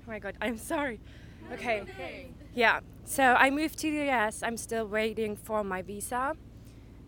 oh 0.00 0.08
my 0.08 0.18
god, 0.18 0.36
I'm 0.40 0.56
sorry. 0.72 1.00
Okay. 1.52 1.82
Yeah. 2.54 2.80
So 3.04 3.22
I 3.22 3.50
moved 3.50 3.78
to 3.78 3.90
the 3.90 4.10
US. 4.10 4.42
I'm 4.42 4.56
still 4.56 4.86
waiting 4.86 5.34
for 5.34 5.64
my 5.64 5.82
visa, 5.82 6.34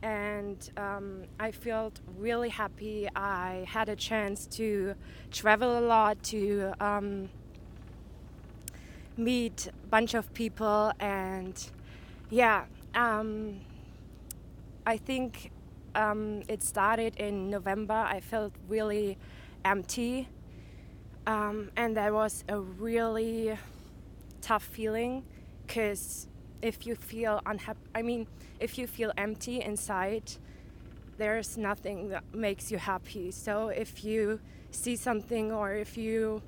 and 0.02 0.70
um, 0.76 1.24
I 1.38 1.50
felt 1.50 2.00
really 2.16 2.48
happy. 2.48 3.08
I 3.14 3.66
had 3.68 3.88
a 3.88 3.96
chance 3.96 4.46
to 4.58 4.94
travel 5.30 5.78
a 5.78 5.84
lot 5.84 6.22
to 6.24 6.72
um, 6.80 7.28
meet 9.16 9.68
a 9.68 9.86
bunch 9.88 10.14
of 10.14 10.32
people, 10.32 10.92
and 10.98 11.70
yeah, 12.30 12.64
um, 12.94 13.60
I 14.86 14.96
think 14.96 15.50
um, 15.94 16.42
it 16.48 16.62
started 16.62 17.16
in 17.16 17.50
November. 17.50 17.94
I 17.94 18.20
felt 18.20 18.52
really 18.68 19.18
empty, 19.64 20.28
um, 21.26 21.70
and 21.76 21.96
that 21.96 22.12
was 22.12 22.44
a 22.48 22.60
really 22.60 23.56
tough 24.40 24.64
feeling 24.64 25.24
because 25.66 26.26
if 26.62 26.86
you 26.86 26.94
feel 26.94 27.40
unhappy, 27.46 27.80
I 27.94 28.02
mean, 28.02 28.26
if 28.58 28.78
you 28.78 28.86
feel 28.86 29.12
empty 29.16 29.62
inside, 29.62 30.32
there's 31.16 31.56
nothing 31.56 32.08
that 32.08 32.24
makes 32.34 32.70
you 32.70 32.78
happy. 32.78 33.30
So 33.30 33.68
if 33.68 34.04
you 34.04 34.40
see 34.70 34.96
something 34.96 35.52
or 35.52 35.74
if 35.74 35.96
you, 35.96 36.42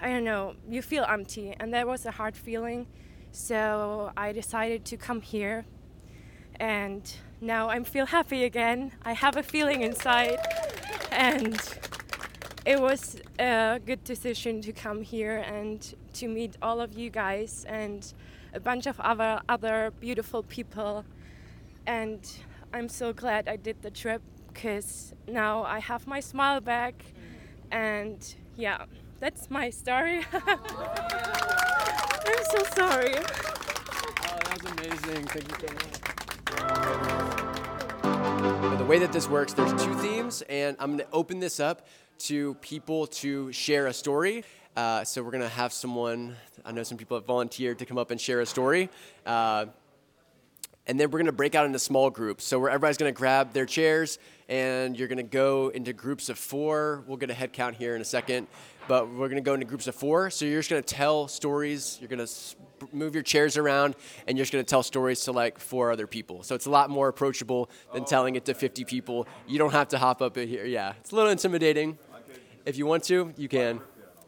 I 0.00 0.08
don't 0.08 0.24
know, 0.24 0.54
you 0.68 0.82
feel 0.82 1.04
empty, 1.04 1.54
and 1.58 1.72
that 1.74 1.86
was 1.86 2.06
a 2.06 2.10
hard 2.10 2.36
feeling. 2.36 2.86
So 3.32 4.12
I 4.16 4.32
decided 4.32 4.84
to 4.86 4.96
come 4.96 5.20
here 5.20 5.64
and 6.58 7.02
now 7.40 7.68
I 7.68 7.82
feel 7.84 8.06
happy 8.06 8.44
again. 8.44 8.92
I 9.04 9.12
have 9.12 9.36
a 9.36 9.42
feeling 9.42 9.82
inside 9.82 10.38
and 11.12 11.60
it 12.66 12.80
was 12.80 13.16
a 13.38 13.80
good 13.84 14.02
decision 14.04 14.60
to 14.62 14.72
come 14.72 15.02
here 15.02 15.38
and 15.38 15.94
to 16.14 16.28
meet 16.28 16.56
all 16.60 16.80
of 16.80 16.94
you 16.94 17.10
guys 17.10 17.64
and 17.68 18.12
a 18.54 18.60
bunch 18.60 18.86
of 18.86 18.98
other 19.00 19.40
other 19.48 19.92
beautiful 20.00 20.42
people. 20.42 21.04
And 21.86 22.20
I'm 22.72 22.88
so 22.88 23.12
glad 23.12 23.48
I 23.48 23.56
did 23.56 23.82
the 23.82 23.90
trip 23.90 24.22
because 24.52 25.14
now 25.26 25.62
I 25.62 25.78
have 25.78 26.06
my 26.06 26.20
smile 26.20 26.60
back. 26.60 27.04
And 27.70 28.34
yeah, 28.56 28.84
that's 29.20 29.48
my 29.50 29.70
story. 29.70 30.24
So 32.50 32.62
sorry. 32.74 33.14
Oh, 33.14 34.38
that 34.44 34.62
was 34.62 34.72
amazing. 34.72 35.26
Thank 35.26 35.48
you 35.48 35.56
so 35.60 35.74
much. 35.74 35.98
The 38.78 38.84
way 38.84 38.98
that 38.98 39.12
this 39.12 39.28
works, 39.28 39.52
there's 39.52 39.72
two 39.82 39.94
themes, 39.96 40.42
and 40.48 40.76
I'm 40.78 40.96
going 40.96 41.06
to 41.06 41.12
open 41.12 41.40
this 41.40 41.60
up 41.60 41.86
to 42.20 42.54
people 42.54 43.06
to 43.06 43.52
share 43.52 43.86
a 43.86 43.92
story. 43.92 44.44
Uh, 44.76 45.04
so 45.04 45.22
we're 45.22 45.30
going 45.30 45.42
to 45.42 45.48
have 45.48 45.72
someone, 45.72 46.36
I 46.64 46.72
know 46.72 46.82
some 46.84 46.96
people 46.96 47.16
have 47.18 47.26
volunteered 47.26 47.80
to 47.80 47.86
come 47.86 47.98
up 47.98 48.10
and 48.10 48.20
share 48.20 48.40
a 48.40 48.46
story. 48.46 48.88
Uh, 49.26 49.66
and 50.86 50.98
then 50.98 51.10
we're 51.10 51.18
going 51.18 51.26
to 51.26 51.32
break 51.32 51.54
out 51.54 51.66
into 51.66 51.78
small 51.78 52.08
groups. 52.08 52.44
So 52.44 52.58
where 52.58 52.70
everybody's 52.70 52.96
going 52.96 53.12
to 53.12 53.16
grab 53.16 53.52
their 53.52 53.66
chairs 53.66 54.18
and 54.48 54.98
you're 54.98 55.08
going 55.08 55.18
to 55.18 55.22
go 55.22 55.68
into 55.68 55.92
groups 55.92 56.30
of 56.30 56.38
four. 56.38 57.04
We'll 57.06 57.18
get 57.18 57.28
a 57.28 57.34
head 57.34 57.52
count 57.52 57.76
here 57.76 57.94
in 57.94 58.00
a 58.00 58.06
second, 58.06 58.46
but 58.88 59.08
we're 59.10 59.28
going 59.28 59.36
to 59.36 59.42
go 59.42 59.54
into 59.54 59.66
groups 59.66 59.86
of 59.86 59.94
four. 59.94 60.30
So 60.30 60.44
you're 60.44 60.58
just 60.58 60.70
going 60.70 60.82
to 60.82 60.94
tell 60.94 61.28
stories. 61.28 61.98
You're 62.00 62.08
going 62.08 62.26
to 62.26 62.32
move 62.92 63.14
your 63.14 63.22
chairs 63.22 63.56
around 63.56 63.94
and 64.26 64.36
you're 64.36 64.44
just 64.44 64.52
going 64.52 64.64
to 64.64 64.68
tell 64.68 64.82
stories 64.82 65.20
to 65.24 65.32
like 65.32 65.58
four 65.58 65.92
other 65.92 66.06
people. 66.06 66.42
So 66.42 66.54
it's 66.54 66.66
a 66.66 66.70
lot 66.70 66.90
more 66.90 67.08
approachable 67.08 67.70
than 67.92 68.02
oh. 68.02 68.06
telling 68.06 68.34
it 68.34 68.46
to 68.46 68.54
50 68.54 68.84
people. 68.84 69.28
You 69.46 69.58
don't 69.58 69.72
have 69.72 69.88
to 69.88 69.98
hop 69.98 70.22
up 70.22 70.38
in 70.38 70.48
here. 70.48 70.64
Yeah, 70.64 70.94
it's 71.00 71.12
a 71.12 71.14
little 71.14 71.30
intimidating. 71.30 71.98
If 72.64 72.76
you 72.76 72.86
want 72.86 73.04
to, 73.04 73.32
you 73.36 73.48
can. 73.48 73.80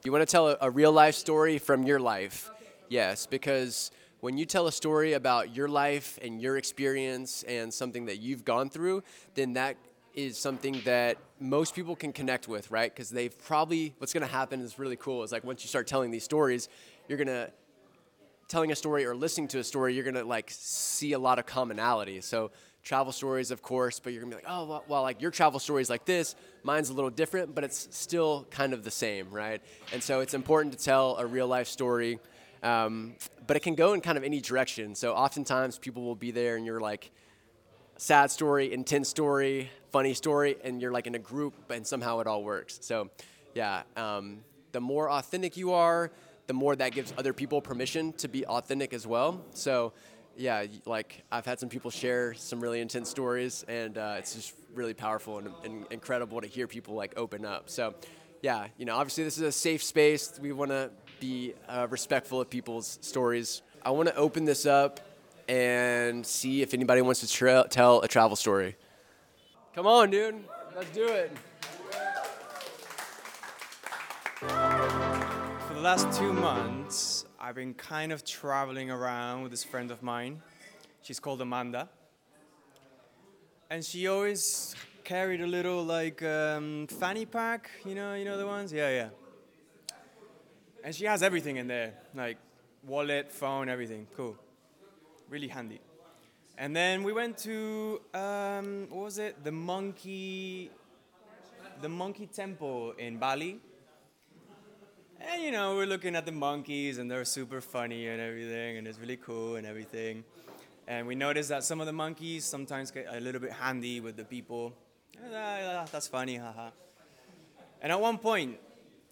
You 0.04 0.12
want 0.12 0.22
to 0.22 0.30
tell 0.30 0.48
a, 0.48 0.56
a 0.60 0.70
real 0.70 0.92
life 0.92 1.14
story 1.14 1.58
from 1.58 1.82
your 1.82 2.00
life. 2.00 2.50
Yes, 2.88 3.26
because 3.26 3.90
when 4.20 4.36
you 4.36 4.44
tell 4.44 4.66
a 4.66 4.72
story 4.72 5.14
about 5.14 5.54
your 5.54 5.68
life 5.68 6.18
and 6.22 6.40
your 6.40 6.56
experience 6.56 7.42
and 7.44 7.72
something 7.72 8.06
that 8.06 8.18
you've 8.18 8.44
gone 8.44 8.68
through, 8.70 9.02
then 9.34 9.54
that 9.54 9.76
is 10.24 10.38
something 10.38 10.80
that 10.84 11.18
most 11.38 11.74
people 11.74 11.96
can 11.96 12.12
connect 12.12 12.48
with, 12.48 12.70
right? 12.70 12.92
Because 12.92 13.10
they've 13.10 13.36
probably, 13.44 13.94
what's 13.98 14.12
going 14.12 14.26
to 14.26 14.32
happen 14.32 14.60
is 14.60 14.78
really 14.78 14.96
cool. 14.96 15.22
Is 15.22 15.32
like 15.32 15.44
once 15.44 15.62
you 15.62 15.68
start 15.68 15.86
telling 15.86 16.10
these 16.10 16.24
stories, 16.24 16.68
you're 17.08 17.18
going 17.18 17.28
to, 17.28 17.50
telling 18.48 18.72
a 18.72 18.76
story 18.76 19.06
or 19.06 19.14
listening 19.14 19.48
to 19.48 19.58
a 19.58 19.64
story, 19.64 19.94
you're 19.94 20.04
going 20.04 20.14
to 20.14 20.24
like 20.24 20.50
see 20.50 21.12
a 21.12 21.18
lot 21.18 21.38
of 21.38 21.46
commonality. 21.46 22.20
So 22.20 22.50
travel 22.82 23.12
stories, 23.12 23.50
of 23.50 23.62
course, 23.62 24.00
but 24.00 24.12
you're 24.12 24.22
going 24.22 24.32
to 24.32 24.38
be 24.38 24.42
like, 24.42 24.52
oh, 24.52 24.64
well, 24.66 24.84
well, 24.88 25.02
like 25.02 25.22
your 25.22 25.30
travel 25.30 25.60
story 25.60 25.82
is 25.82 25.90
like 25.90 26.04
this, 26.04 26.34
mine's 26.62 26.90
a 26.90 26.92
little 26.92 27.10
different, 27.10 27.54
but 27.54 27.62
it's 27.62 27.88
still 27.90 28.46
kind 28.50 28.72
of 28.72 28.82
the 28.82 28.90
same, 28.90 29.30
right? 29.30 29.60
And 29.92 30.02
so 30.02 30.20
it's 30.20 30.34
important 30.34 30.76
to 30.76 30.84
tell 30.84 31.16
a 31.18 31.26
real 31.26 31.46
life 31.46 31.68
story. 31.68 32.18
Um, 32.62 33.14
but 33.46 33.56
it 33.56 33.60
can 33.60 33.74
go 33.74 33.94
in 33.94 34.00
kind 34.00 34.18
of 34.18 34.24
any 34.24 34.40
direction. 34.40 34.94
So 34.94 35.14
oftentimes 35.14 35.78
people 35.78 36.02
will 36.02 36.16
be 36.16 36.30
there 36.30 36.56
and 36.56 36.66
you're 36.66 36.80
like, 36.80 37.10
sad 38.00 38.30
story, 38.30 38.72
intense 38.72 39.10
story, 39.10 39.70
funny 39.92 40.14
story, 40.14 40.56
and 40.64 40.80
you're 40.80 40.90
like 40.90 41.06
in 41.06 41.14
a 41.14 41.18
group 41.18 41.52
and 41.70 41.86
somehow 41.86 42.18
it 42.20 42.26
all 42.26 42.42
works. 42.42 42.78
So 42.80 43.10
yeah, 43.54 43.82
um, 43.94 44.38
the 44.72 44.80
more 44.80 45.10
authentic 45.10 45.58
you 45.58 45.74
are, 45.74 46.10
the 46.46 46.54
more 46.54 46.74
that 46.74 46.92
gives 46.92 47.12
other 47.18 47.34
people 47.34 47.60
permission 47.60 48.14
to 48.14 48.26
be 48.26 48.46
authentic 48.46 48.94
as 48.94 49.06
well. 49.06 49.44
So 49.52 49.92
yeah, 50.34 50.64
like 50.86 51.24
I've 51.30 51.44
had 51.44 51.60
some 51.60 51.68
people 51.68 51.90
share 51.90 52.32
some 52.32 52.58
really 52.58 52.80
intense 52.80 53.10
stories, 53.10 53.66
and 53.68 53.98
uh, 53.98 54.14
it's 54.16 54.34
just 54.34 54.54
really 54.72 54.94
powerful 54.94 55.36
and, 55.36 55.48
and, 55.62 55.86
incredible 55.90 56.40
to 56.40 56.46
hear 56.46 56.66
people 56.66 56.94
like 56.94 57.12
open 57.18 57.44
up. 57.44 57.68
So, 57.68 57.94
yeah, 58.40 58.68
you 58.78 58.86
know, 58.86 58.96
obviously 58.96 59.24
this 59.24 59.36
is 59.36 59.42
a 59.42 59.52
safe 59.52 59.82
space. 59.82 60.40
We 60.40 60.52
want 60.52 60.70
to 60.70 60.90
be 61.20 61.52
uh, 61.68 61.86
respectful 61.90 62.40
of 62.40 62.48
people's 62.48 62.98
stories. 63.02 63.60
I 63.84 63.90
want 63.90 64.08
to 64.08 64.14
open 64.14 64.46
this 64.46 64.64
up 64.64 65.00
and 65.50 66.24
see 66.24 66.62
if 66.62 66.72
anybody 66.74 67.02
wants 67.02 67.20
to 67.20 67.28
tra- 67.28 67.66
tell 67.68 68.00
a 68.02 68.08
travel 68.08 68.36
story. 68.36 68.76
Come 69.74 69.84
on, 69.84 70.10
dude. 70.10 70.44
Let's 70.76 70.90
do 70.90 71.08
it. 71.08 71.32
For 74.38 75.74
the 75.74 75.80
last 75.80 76.16
two 76.16 76.32
months, 76.32 77.24
I've 77.40 77.56
been 77.56 77.74
kind 77.74 78.12
of 78.12 78.24
traveling 78.24 78.92
around 78.92 79.42
with 79.42 79.50
this 79.50 79.64
friend 79.64 79.90
of 79.90 80.04
mine. 80.04 80.40
She's 81.02 81.18
called 81.18 81.40
Amanda. 81.40 81.88
And 83.70 83.84
she 83.84 84.06
always 84.06 84.76
carried 85.02 85.40
a 85.40 85.46
little 85.48 85.82
like 85.82 86.22
um, 86.22 86.86
fanny 86.86 87.26
pack, 87.26 87.70
you 87.84 87.96
know, 87.96 88.14
you 88.14 88.24
know 88.24 88.38
the 88.38 88.46
ones? 88.46 88.72
Yeah, 88.72 88.90
yeah. 88.90 89.08
And 90.84 90.94
she 90.94 91.06
has 91.06 91.24
everything 91.24 91.56
in 91.56 91.66
there, 91.66 91.94
like 92.14 92.38
wallet, 92.84 93.32
phone, 93.32 93.68
everything. 93.68 94.06
Cool. 94.16 94.36
Really 95.30 95.46
handy. 95.46 95.80
And 96.58 96.74
then 96.74 97.04
we 97.04 97.12
went 97.12 97.38
to 97.38 98.00
um, 98.12 98.88
what 98.90 99.04
was 99.04 99.18
it? 99.18 99.44
The 99.44 99.52
monkey, 99.52 100.70
the 101.80 101.88
monkey 101.88 102.26
temple 102.26 102.94
in 102.98 103.16
Bali. 103.16 103.60
And 105.20 105.40
you 105.40 105.52
know, 105.52 105.76
we're 105.76 105.86
looking 105.86 106.16
at 106.16 106.26
the 106.26 106.32
monkeys, 106.32 106.98
and 106.98 107.08
they're 107.08 107.24
super 107.24 107.60
funny 107.60 108.08
and 108.08 108.20
everything, 108.20 108.78
and 108.78 108.88
it's 108.88 108.98
really 108.98 109.18
cool 109.18 109.54
and 109.54 109.66
everything. 109.66 110.24
And 110.88 111.06
we 111.06 111.14
noticed 111.14 111.50
that 111.50 111.62
some 111.62 111.80
of 111.80 111.86
the 111.86 111.92
monkeys 111.92 112.44
sometimes 112.44 112.90
get 112.90 113.06
a 113.08 113.20
little 113.20 113.40
bit 113.40 113.52
handy 113.52 114.00
with 114.00 114.16
the 114.16 114.24
people. 114.24 114.72
Ah, 115.32 115.86
that's 115.92 116.08
funny, 116.08 116.36
haha. 116.38 116.70
And 117.80 117.92
at 117.92 118.00
one 118.00 118.18
point, 118.18 118.58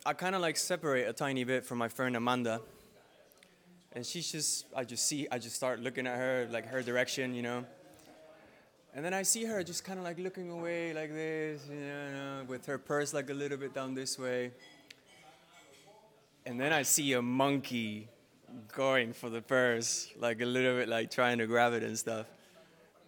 I 0.05 0.15
kind 0.15 0.35
of 0.35 0.41
like 0.41 0.57
separate 0.57 1.09
a 1.09 1.13
tiny 1.13 1.45
bit 1.45 1.65
from 1.65 1.79
my 1.79 1.89
friend 1.89 2.17
Amanda. 2.17 2.61
And 3.93 4.05
she's 4.05 4.31
just, 4.31 4.67
I 4.77 4.85
just 4.85 5.07
see, 5.07 5.27
I 5.31 5.39
just 5.39 5.57
start 5.57 5.81
looking 5.81 6.07
at 6.07 6.17
her, 6.17 6.49
like 6.51 6.67
her 6.67 6.83
direction, 6.83 7.35
you 7.35 7.43
know. 7.43 7.65
And 8.95 9.05
then 9.05 9.15
I 9.15 9.23
see 9.23 9.45
her 9.45 9.63
just 9.63 9.85
kind 9.85 9.99
of 9.99 10.05
like 10.05 10.19
looking 10.19 10.51
away 10.51 10.93
like 10.93 11.13
this, 11.13 11.63
you 11.71 11.77
know, 11.77 12.45
with 12.47 12.67
her 12.67 12.79
purse 12.79 13.15
like 13.15 13.31
a 13.31 13.35
little 13.35 13.57
bit 13.57 13.75
down 13.75 13.95
this 13.95 14.19
way. 14.19 14.53
And 16.47 16.59
then 16.61 16.73
I 16.73 16.83
see 16.83 17.13
a 17.13 17.23
monkey 17.23 18.09
going 18.75 19.13
for 19.13 19.31
the 19.31 19.43
purse, 19.43 20.09
like 20.19 20.41
a 20.41 20.47
little 20.47 20.77
bit 20.77 20.89
like 20.89 21.11
trying 21.11 21.39
to 21.39 21.47
grab 21.47 21.73
it 21.75 21.83
and 21.83 21.99
stuff. 21.99 22.27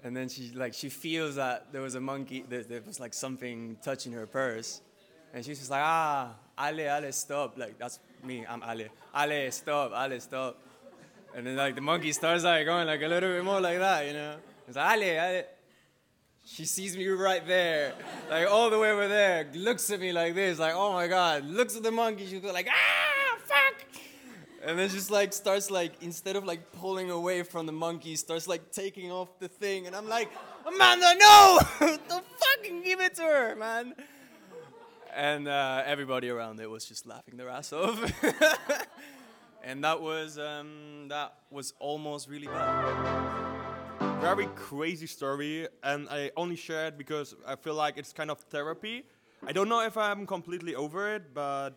And 0.02 0.16
then 0.16 0.28
she 0.28 0.50
like 0.54 0.74
she 0.74 0.88
feels 0.88 1.36
that 1.36 1.72
there 1.72 1.82
was 1.82 1.94
a 1.94 2.00
monkey, 2.00 2.44
that 2.48 2.68
there 2.68 2.82
was 2.86 3.00
like 3.00 3.14
something 3.14 3.76
touching 3.82 4.12
her 4.12 4.26
purse. 4.26 4.80
And 5.32 5.44
she's 5.44 5.58
just 5.58 5.70
like, 5.70 5.82
ah, 5.82 6.34
Ale, 6.58 6.80
Ale, 6.80 7.12
stop. 7.12 7.56
Like, 7.56 7.78
that's 7.78 8.00
me, 8.24 8.44
I'm 8.48 8.62
Ale. 8.62 8.88
Ale, 9.16 9.52
stop, 9.52 9.92
Ale, 9.92 10.20
stop. 10.20 10.60
And 11.34 11.46
then, 11.46 11.56
like, 11.56 11.74
the 11.74 11.80
monkey 11.80 12.12
starts, 12.12 12.44
like, 12.44 12.66
going, 12.66 12.86
like, 12.86 13.02
a 13.02 13.06
little 13.06 13.30
bit 13.30 13.44
more 13.44 13.60
like 13.60 13.78
that, 13.78 14.06
you 14.06 14.12
know? 14.12 14.36
It's 14.66 14.76
like, 14.76 14.98
Ale, 14.98 15.02
Ale. 15.04 15.44
She 16.44 16.64
sees 16.64 16.96
me 16.96 17.06
right 17.08 17.46
there, 17.46 17.92
like, 18.28 18.50
all 18.50 18.70
the 18.70 18.78
way 18.78 18.90
over 18.90 19.06
there, 19.06 19.46
looks 19.54 19.90
at 19.90 20.00
me 20.00 20.10
like 20.12 20.34
this, 20.34 20.58
like, 20.58 20.74
oh 20.74 20.92
my 20.92 21.06
God, 21.06 21.44
looks 21.44 21.76
at 21.76 21.82
the 21.82 21.92
monkey, 21.92 22.26
she's 22.26 22.42
like, 22.42 22.68
ah, 22.68 23.38
fuck. 23.44 23.86
And 24.64 24.78
then 24.78 24.88
just 24.88 25.10
like 25.10 25.32
starts 25.32 25.70
like 25.70 25.92
instead 26.02 26.36
of 26.36 26.44
like 26.44 26.72
pulling 26.72 27.10
away 27.10 27.44
from 27.44 27.64
the 27.64 27.72
monkey, 27.72 28.14
starts 28.16 28.46
like 28.46 28.72
taking 28.72 29.10
off 29.10 29.38
the 29.38 29.48
thing, 29.48 29.86
and 29.86 29.96
I'm 29.96 30.08
like, 30.08 30.28
Amanda, 30.66 31.14
no! 31.18 31.60
Don't 32.08 32.24
fucking 32.26 32.82
give 32.82 33.00
it 33.00 33.14
to 33.14 33.22
her, 33.22 33.56
man 33.56 33.94
and 35.14 35.48
uh, 35.48 35.82
everybody 35.84 36.28
around 36.28 36.60
it 36.60 36.70
was 36.70 36.84
just 36.84 37.06
laughing 37.06 37.36
their 37.36 37.48
ass 37.48 37.72
off. 37.72 37.98
and 39.62 39.84
that 39.84 40.00
was 40.00 40.38
um, 40.38 41.06
that 41.08 41.34
was 41.50 41.74
almost 41.78 42.28
really 42.28 42.46
bad. 42.46 44.20
Very 44.20 44.46
crazy 44.54 45.06
story, 45.06 45.66
and 45.82 46.08
I 46.10 46.30
only 46.36 46.56
share 46.56 46.88
it 46.88 46.98
because 46.98 47.34
I 47.46 47.56
feel 47.56 47.74
like 47.74 47.96
it's 47.96 48.12
kind 48.12 48.30
of 48.30 48.38
therapy. 48.38 49.04
I 49.46 49.52
don't 49.52 49.68
know 49.68 49.80
if 49.80 49.96
I'm 49.96 50.26
completely 50.26 50.74
over 50.74 51.14
it, 51.14 51.32
but 51.32 51.70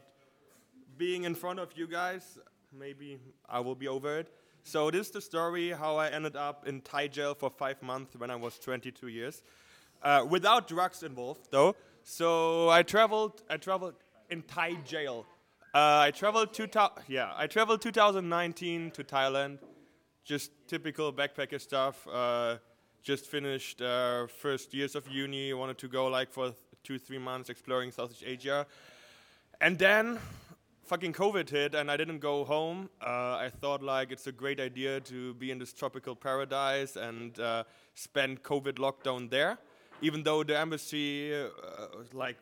being 0.98 1.24
in 1.24 1.36
front 1.36 1.60
of 1.60 1.70
you 1.76 1.88
guys, 1.88 2.38
maybe 2.78 3.20
I 3.48 3.62
will 3.62 3.76
be 3.76 3.88
over 3.88 4.20
it. 4.20 4.28
So 4.64 4.92
this 4.92 5.08
is 5.08 5.14
the 5.14 5.22
story 5.22 5.72
how 5.72 5.98
I 5.98 6.10
ended 6.10 6.36
up 6.36 6.68
in 6.68 6.82
Thai 6.82 7.08
jail 7.08 7.34
for 7.34 7.50
five 7.50 7.82
months 7.82 8.16
when 8.18 8.30
I 8.30 8.36
was 8.36 8.60
22 8.60 9.08
years, 9.08 9.42
uh, 10.02 10.26
without 10.30 10.68
drugs 10.68 11.04
involved 11.04 11.48
though. 11.52 11.76
So 12.04 12.70
I 12.70 12.84
traveled. 12.84 13.42
I 13.50 13.58
traveled 13.58 13.96
in 14.30 14.42
Thai 14.42 14.76
jail. 14.86 15.26
Uh, 15.74 16.06
I 16.06 16.12
traveled 16.12 16.54
two. 16.54 16.68
Yeah, 17.08 17.34
I 17.36 17.48
traveled 17.48 17.82
2019 17.82 18.92
to 18.92 19.04
Thailand. 19.04 19.58
Just 20.24 20.52
typical 20.68 21.12
backpacker 21.12 21.60
stuff. 21.60 22.08
Uh, 22.08 22.58
just 23.02 23.26
finished 23.26 23.82
uh, 23.82 24.28
first 24.28 24.74
years 24.76 24.96
of 24.96 25.08
uni. 25.08 25.52
Wanted 25.52 25.80
to 25.80 25.88
go 25.88 26.06
like 26.06 26.32
for 26.32 26.54
two 26.84 27.00
three 27.00 27.18
months 27.18 27.50
exploring 27.50 27.92
Southeast 27.92 28.24
Asia, 28.24 28.68
and 29.62 29.80
then 29.80 30.20
fucking 30.84 31.14
COVID 31.14 31.50
hit 31.50 31.74
and 31.74 31.90
I 31.90 31.98
didn't 31.98 32.20
go 32.20 32.44
home. 32.44 32.90
Uh, 33.02 33.38
I 33.38 33.50
thought 33.50 33.82
like 33.82 34.12
it's 34.12 34.28
a 34.28 34.32
great 34.32 34.60
idea 34.60 35.00
to 35.00 35.34
be 35.34 35.50
in 35.50 35.58
this 35.58 35.74
tropical 35.74 36.16
paradise 36.16 36.98
and 36.98 37.40
uh, 37.40 37.64
spend 37.96 38.44
COVID 38.44 38.74
lockdown 38.74 39.30
there 39.30 39.58
even 40.02 40.22
though 40.22 40.44
the 40.44 40.60
embassy 40.60 41.34
uh, 41.34 41.48
like 42.14 42.38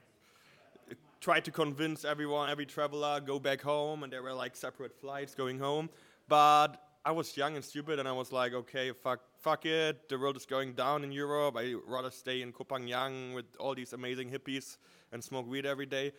tried 1.22 1.46
to 1.46 1.52
convince 1.52 2.04
everyone, 2.04 2.50
every 2.50 2.66
traveler, 2.66 3.22
go 3.22 3.40
back 3.40 3.62
home, 3.62 4.04
and 4.04 4.12
there 4.12 4.24
were 4.24 4.34
like 4.34 4.56
separate 4.56 5.00
flights 5.00 5.36
going 5.36 5.60
home. 5.60 5.90
But 6.28 6.82
I 7.06 7.12
was 7.12 7.38
young 7.38 7.56
and 7.56 7.64
stupid, 7.64 8.00
and 8.00 8.08
I 8.08 8.12
was 8.12 8.32
like, 8.32 8.54
okay, 8.54 8.92
fuck, 8.92 9.22
fuck 9.40 9.66
it. 9.66 10.10
The 10.10 10.18
world 10.18 10.36
is 10.36 10.48
going 10.48 10.74
down 10.74 11.04
in 11.04 11.12
Europe. 11.12 11.58
I'd 11.58 11.76
rather 11.88 12.10
stay 12.10 12.42
in 12.42 12.52
Koh 12.52 12.64
Phangan 12.64 13.36
with 13.36 13.46
all 13.60 13.76
these 13.76 13.94
amazing 13.94 14.32
hippies 14.32 14.78
and 15.12 15.24
smoke 15.24 15.48
weed 15.48 15.66
every 15.66 15.86
day. 15.86 16.12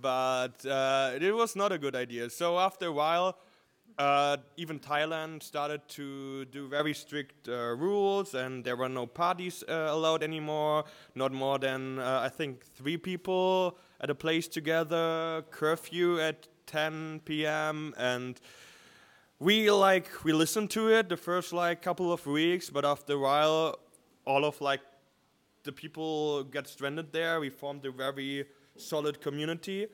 But 0.00 0.66
uh, 0.66 1.12
it 1.20 1.34
was 1.34 1.54
not 1.54 1.70
a 1.70 1.78
good 1.78 1.94
idea. 1.94 2.28
So 2.28 2.58
after 2.58 2.86
a 2.86 2.92
while, 2.92 3.38
uh, 3.96 4.36
even 4.56 4.78
Thailand 4.78 5.42
started 5.42 5.88
to 5.88 6.44
do 6.46 6.68
very 6.68 6.94
strict 6.94 7.48
uh, 7.48 7.74
rules, 7.76 8.34
and 8.34 8.64
there 8.64 8.76
were 8.76 8.88
no 8.88 9.06
parties 9.06 9.64
uh, 9.68 9.86
allowed 9.90 10.22
anymore. 10.24 10.84
Not 11.14 11.32
more 11.32 11.58
than 11.58 12.00
uh, 12.00 12.20
I 12.24 12.28
think 12.28 12.64
three 12.64 12.96
people 12.96 13.78
at 14.00 14.10
a 14.10 14.14
place 14.14 14.48
together. 14.48 15.44
Curfew 15.50 16.20
at 16.20 16.48
10 16.66 17.22
p.m. 17.24 17.94
and 17.96 18.40
we 19.40 19.70
like 19.70 20.24
we 20.24 20.32
listened 20.32 20.70
to 20.70 20.88
it 20.88 21.08
the 21.08 21.16
first 21.16 21.52
like 21.52 21.80
couple 21.80 22.12
of 22.12 22.26
weeks, 22.26 22.70
but 22.70 22.84
after 22.84 23.14
a 23.14 23.18
while, 23.18 23.78
all 24.24 24.44
of 24.44 24.60
like 24.60 24.80
the 25.62 25.72
people 25.72 26.44
get 26.44 26.66
stranded 26.66 27.12
there. 27.12 27.40
We 27.40 27.50
formed 27.50 27.84
a 27.84 27.92
very 27.92 28.46
solid 28.76 29.20
community, 29.20 29.86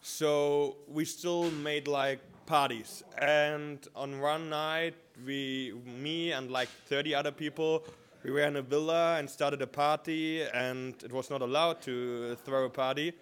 so 0.00 0.76
we 0.88 1.04
still 1.04 1.50
made 1.50 1.86
like 1.86 2.20
parties. 2.46 3.04
And 3.18 3.86
on 3.94 4.20
one 4.20 4.48
night, 4.48 4.94
we, 5.24 5.74
me 5.84 6.32
and 6.32 6.50
like 6.50 6.68
30 6.86 7.14
other 7.14 7.30
people, 7.30 7.84
we 8.24 8.30
were 8.30 8.40
in 8.40 8.56
a 8.56 8.62
villa 8.62 9.18
and 9.18 9.28
started 9.28 9.62
a 9.62 9.66
party, 9.66 10.42
and 10.42 10.94
it 11.04 11.12
was 11.12 11.30
not 11.30 11.42
allowed 11.42 11.82
to 11.82 12.36
throw 12.44 12.64
a 12.64 12.70
party. 12.70 13.12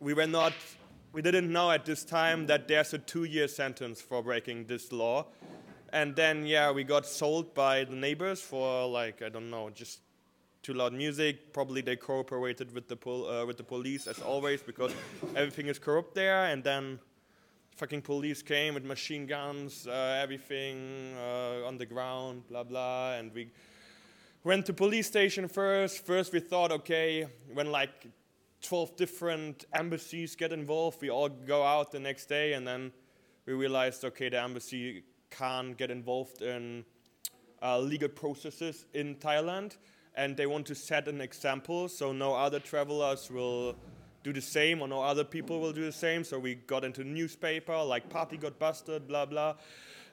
We 0.00 0.14
were 0.14 0.26
not 0.26 0.52
we 1.16 1.22
didn't 1.22 1.50
know 1.50 1.70
at 1.70 1.86
this 1.86 2.04
time 2.04 2.44
that 2.46 2.68
there's 2.68 2.92
a 2.92 2.98
two 2.98 3.24
year 3.24 3.48
sentence 3.48 4.02
for 4.02 4.22
breaking 4.22 4.66
this 4.66 4.92
law. 4.92 5.24
And 5.90 6.14
then, 6.14 6.44
yeah, 6.44 6.70
we 6.72 6.84
got 6.84 7.06
sold 7.06 7.54
by 7.54 7.84
the 7.84 7.94
neighbors 7.94 8.42
for 8.42 8.86
like, 8.86 9.22
I 9.22 9.30
don't 9.30 9.48
know, 9.48 9.70
just 9.70 10.00
too 10.62 10.74
loud 10.74 10.92
music. 10.92 11.54
Probably 11.54 11.80
they 11.80 11.96
cooperated 11.96 12.70
with 12.74 12.86
the, 12.86 12.96
pol- 12.96 13.30
uh, 13.30 13.46
with 13.46 13.56
the 13.56 13.64
police 13.64 14.06
as 14.06 14.18
always 14.18 14.62
because 14.62 14.92
everything 15.34 15.68
is 15.68 15.78
corrupt 15.78 16.14
there. 16.14 16.44
And 16.44 16.62
then 16.62 16.98
fucking 17.76 18.02
police 18.02 18.42
came 18.42 18.74
with 18.74 18.84
machine 18.84 19.24
guns, 19.24 19.86
uh, 19.86 20.20
everything 20.22 21.16
uh, 21.16 21.66
on 21.66 21.78
the 21.78 21.86
ground, 21.86 22.42
blah, 22.50 22.64
blah. 22.64 23.14
And 23.14 23.32
we 23.32 23.48
went 24.44 24.66
to 24.66 24.74
police 24.74 25.06
station 25.06 25.48
first. 25.48 26.04
First 26.04 26.34
we 26.34 26.40
thought, 26.40 26.72
okay, 26.72 27.26
when 27.54 27.72
like 27.72 28.06
12 28.66 28.96
different 28.96 29.64
embassies 29.72 30.34
get 30.34 30.52
involved. 30.52 31.00
We 31.00 31.10
all 31.10 31.28
go 31.28 31.62
out 31.62 31.92
the 31.92 32.00
next 32.00 32.26
day, 32.26 32.54
and 32.54 32.66
then 32.66 32.92
we 33.46 33.52
realized 33.52 34.04
okay, 34.04 34.28
the 34.28 34.42
embassy 34.42 35.04
can't 35.30 35.76
get 35.76 35.90
involved 35.90 36.42
in 36.42 36.84
uh, 37.62 37.78
legal 37.78 38.08
processes 38.08 38.86
in 38.92 39.14
Thailand, 39.16 39.76
and 40.16 40.36
they 40.36 40.46
want 40.46 40.66
to 40.66 40.74
set 40.74 41.08
an 41.08 41.20
example 41.20 41.88
so 41.88 42.12
no 42.12 42.34
other 42.34 42.58
travelers 42.58 43.30
will 43.30 43.76
do 44.24 44.32
the 44.32 44.40
same 44.40 44.82
or 44.82 44.88
no 44.88 45.00
other 45.00 45.22
people 45.22 45.60
will 45.60 45.72
do 45.72 45.84
the 45.84 45.92
same. 45.92 46.24
So 46.24 46.38
we 46.38 46.56
got 46.56 46.84
into 46.84 47.04
newspaper, 47.04 47.76
like 47.84 48.08
party 48.08 48.36
got 48.36 48.58
busted, 48.58 49.06
blah 49.06 49.26
blah. 49.26 49.54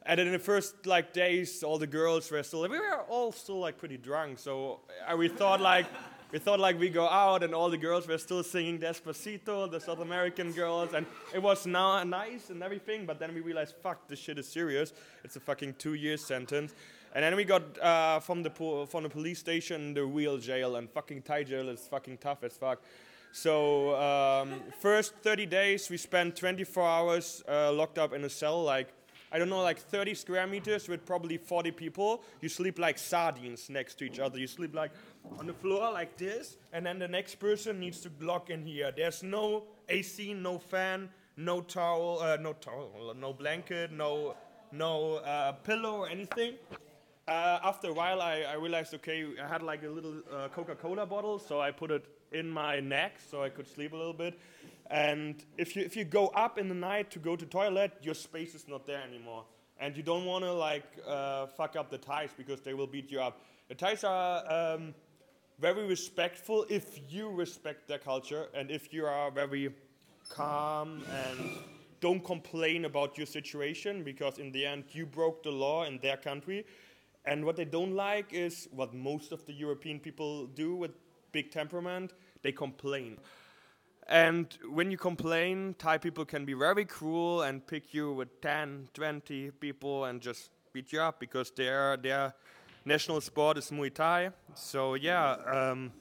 And 0.06 0.20
in 0.20 0.32
the 0.32 0.40
first 0.40 0.86
like 0.86 1.14
days, 1.14 1.64
all 1.64 1.80
the 1.80 1.88
girls 1.88 2.30
were 2.30 2.44
still 2.44 2.62
we 2.62 2.80
were 2.80 3.02
all 3.10 3.32
still 3.32 3.60
like 3.60 3.78
pretty 3.80 3.98
drunk. 3.98 4.38
So 4.38 4.82
uh, 5.12 5.18
we 5.18 5.30
thought 5.30 5.62
like 5.62 5.88
we 6.34 6.40
thought 6.40 6.60
like 6.60 6.80
we 6.80 6.90
go 6.90 7.08
out 7.08 7.44
and 7.44 7.54
all 7.54 7.70
the 7.70 7.78
girls 7.78 8.08
were 8.08 8.18
still 8.18 8.42
singing 8.42 8.80
Despacito, 8.80 9.70
the 9.70 9.80
South 9.80 10.00
American 10.00 10.52
girls, 10.52 10.96
and 10.96 11.06
it 11.32 11.40
was 11.40 11.68
now 11.68 12.04
nice 12.04 12.50
and 12.50 12.64
everything. 12.64 13.06
But 13.06 13.20
then 13.20 13.36
we 13.36 13.42
realized, 13.42 13.76
fuck, 13.84 14.08
this 14.08 14.18
shit 14.18 14.40
is 14.40 14.48
serious. 14.48 14.94
It's 15.24 15.36
a 15.36 15.40
fucking 15.40 15.76
two-year 15.78 16.18
sentence. 16.18 16.74
And 17.14 17.24
then 17.24 17.36
we 17.36 17.44
got 17.44 17.80
uh, 17.80 18.20
from 18.20 18.42
the 18.42 18.50
po- 18.50 18.88
from 18.88 19.04
the 19.04 19.10
police 19.10 19.38
station 19.38 19.94
the 19.94 20.04
real 20.04 20.40
jail, 20.40 20.78
and 20.78 20.90
fucking 20.90 21.22
Thai 21.22 21.44
jail 21.44 21.70
is 21.70 21.82
fucking 21.82 22.18
tough 22.18 22.44
as 22.44 22.54
fuck. 22.54 22.82
So 23.32 23.96
um, 24.02 24.64
first 24.80 25.14
30 25.22 25.46
days 25.46 25.88
we 25.92 25.98
spent 25.98 26.36
24 26.36 26.84
hours 26.84 27.44
uh, 27.48 27.72
locked 27.72 28.00
up 28.00 28.12
in 28.12 28.24
a 28.24 28.30
cell, 28.30 28.64
like 28.64 28.88
I 29.34 29.40
don't 29.40 29.50
know, 29.50 29.64
like 29.64 29.80
30 29.80 30.14
square 30.14 30.46
meters 30.46 30.88
with 30.88 31.08
probably 31.08 31.38
40 31.38 31.72
people. 31.72 32.22
You 32.42 32.50
sleep 32.50 32.78
like 32.78 33.00
sardines 33.00 33.68
next 33.68 33.96
to 33.96 34.06
each 34.06 34.20
other. 34.20 34.38
You 34.38 34.46
sleep 34.46 34.76
like 34.76 34.92
on 35.40 35.48
the 35.48 35.54
floor 35.54 35.92
like 35.92 36.18
this, 36.18 36.58
and 36.72 36.86
then 36.86 37.00
the 37.00 37.08
next 37.08 37.36
person 37.36 37.80
needs 37.80 38.00
to 38.02 38.12
lock 38.20 38.50
in 38.50 38.66
here. 38.66 38.92
There's 38.96 39.24
no 39.24 39.64
AC, 39.90 40.34
no 40.34 40.60
fan, 40.60 41.10
no 41.38 41.62
towel, 41.62 42.20
uh, 42.22 42.38
no 42.38 42.54
towel, 42.54 43.14
no 43.20 43.34
blanket, 43.34 43.92
no 43.92 44.36
no 44.72 45.16
uh, 45.18 45.52
pillow 45.52 45.98
or 45.98 46.10
anything. 46.10 46.56
Uh, 47.28 47.60
after 47.64 47.88
a 47.90 47.94
while, 47.94 48.22
I, 48.22 48.42
I, 48.42 48.56
realized, 48.56 48.94
okay, 48.96 49.26
I 49.42 49.48
had 49.48 49.64
like 49.64 49.84
a 49.84 49.88
little 49.88 50.16
uh, 50.30 50.50
Coca-Cola 50.50 51.06
bottle, 51.06 51.40
so 51.40 51.62
I 51.62 51.72
put 51.72 51.90
it 51.90 52.06
in 52.34 52.50
my 52.50 52.82
neck 52.82 53.14
so 53.30 53.44
I 53.44 53.50
could 53.50 53.68
sleep 53.68 53.94
a 53.94 53.96
little 53.96 54.14
bit. 54.14 54.38
And 54.92 55.42
if 55.58 55.76
you 55.76 55.84
if 55.84 55.96
you 55.96 56.04
go 56.04 56.28
up 56.28 56.58
in 56.58 56.68
the 56.68 56.76
night 56.76 57.10
to 57.12 57.20
go 57.20 57.36
to 57.38 57.46
toilet, 57.46 57.94
your 58.02 58.14
space 58.14 58.54
is 58.54 58.68
not 58.68 58.86
there 58.86 59.02
anymore, 59.02 59.46
and 59.80 59.96
you 59.96 60.04
don't 60.04 60.26
want 60.26 60.44
to 60.44 60.52
like 60.52 60.84
uh, 61.08 61.46
fuck 61.48 61.78
up 61.78 61.90
the 61.90 61.98
Thais 61.98 62.32
because 62.36 62.62
they 62.62 62.74
will 62.74 62.88
beat 62.88 63.10
you 63.10 63.22
up. 63.22 63.42
The 63.70 63.76
Thais 63.76 64.04
are 64.04 64.44
um, 64.52 64.94
very 65.64 65.88
respectful 65.88 66.66
if 66.68 67.00
you 67.10 67.30
respect 67.30 67.88
their 67.88 67.98
culture 67.98 68.48
and 68.54 68.70
if 68.70 68.92
you 68.94 69.06
are 69.06 69.32
very 69.32 69.74
calm 70.28 71.02
and 71.24 71.40
don't 72.02 72.22
complain 72.26 72.84
about 72.84 73.18
your 73.18 73.26
situation 73.26 74.04
because 74.04 74.40
in 74.40 74.52
the 74.52 74.66
end 74.66 74.84
you 74.92 75.06
broke 75.06 75.42
the 75.42 75.50
law 75.50 75.86
in 75.86 75.98
their 76.00 76.18
country. 76.18 76.66
And 77.24 77.46
what 77.46 77.56
they 77.56 77.64
don't 77.64 77.96
like 77.96 78.34
is 78.34 78.68
what 78.72 78.94
most 78.94 79.32
of 79.32 79.46
the 79.46 79.54
European 79.54 80.02
people 80.02 80.48
do 80.48 80.76
with 80.76 80.92
big 81.32 81.50
temperament 81.50 82.12
they 82.42 82.52
complain. 82.52 83.18
And 84.10 84.48
when 84.70 84.92
you 84.92 84.98
complain, 84.98 85.76
Thai 85.80 85.98
people 85.98 86.26
can 86.26 86.44
be 86.44 86.56
very 86.56 86.84
cruel 86.84 87.44
and 87.44 87.66
pick 87.66 87.94
you 87.94 88.12
with 88.12 88.42
10, 88.42 88.90
20 88.94 89.52
people 89.62 90.04
and 90.04 90.20
just 90.20 90.50
beat 90.74 90.92
you 90.92 91.00
up 91.00 91.22
because 91.22 91.52
they're, 91.52 91.96
they're 91.96 92.34
national 92.86 93.22
sport 93.22 93.58
is 93.58 93.72
Muay 93.72 93.94
Thai. 93.94 94.32
So 94.56 94.96
yeah, 94.96 95.34
um, 95.46 95.92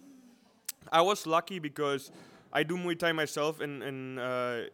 I 0.90 1.00
was 1.00 1.26
lucky 1.26 1.58
because 1.58 2.10
I 2.52 2.62
do 2.62 2.76
Muay 2.76 2.98
Thai 2.98 3.12
myself 3.12 3.60
in 3.60 3.82
in 3.82 4.18
uh, 4.18 4.64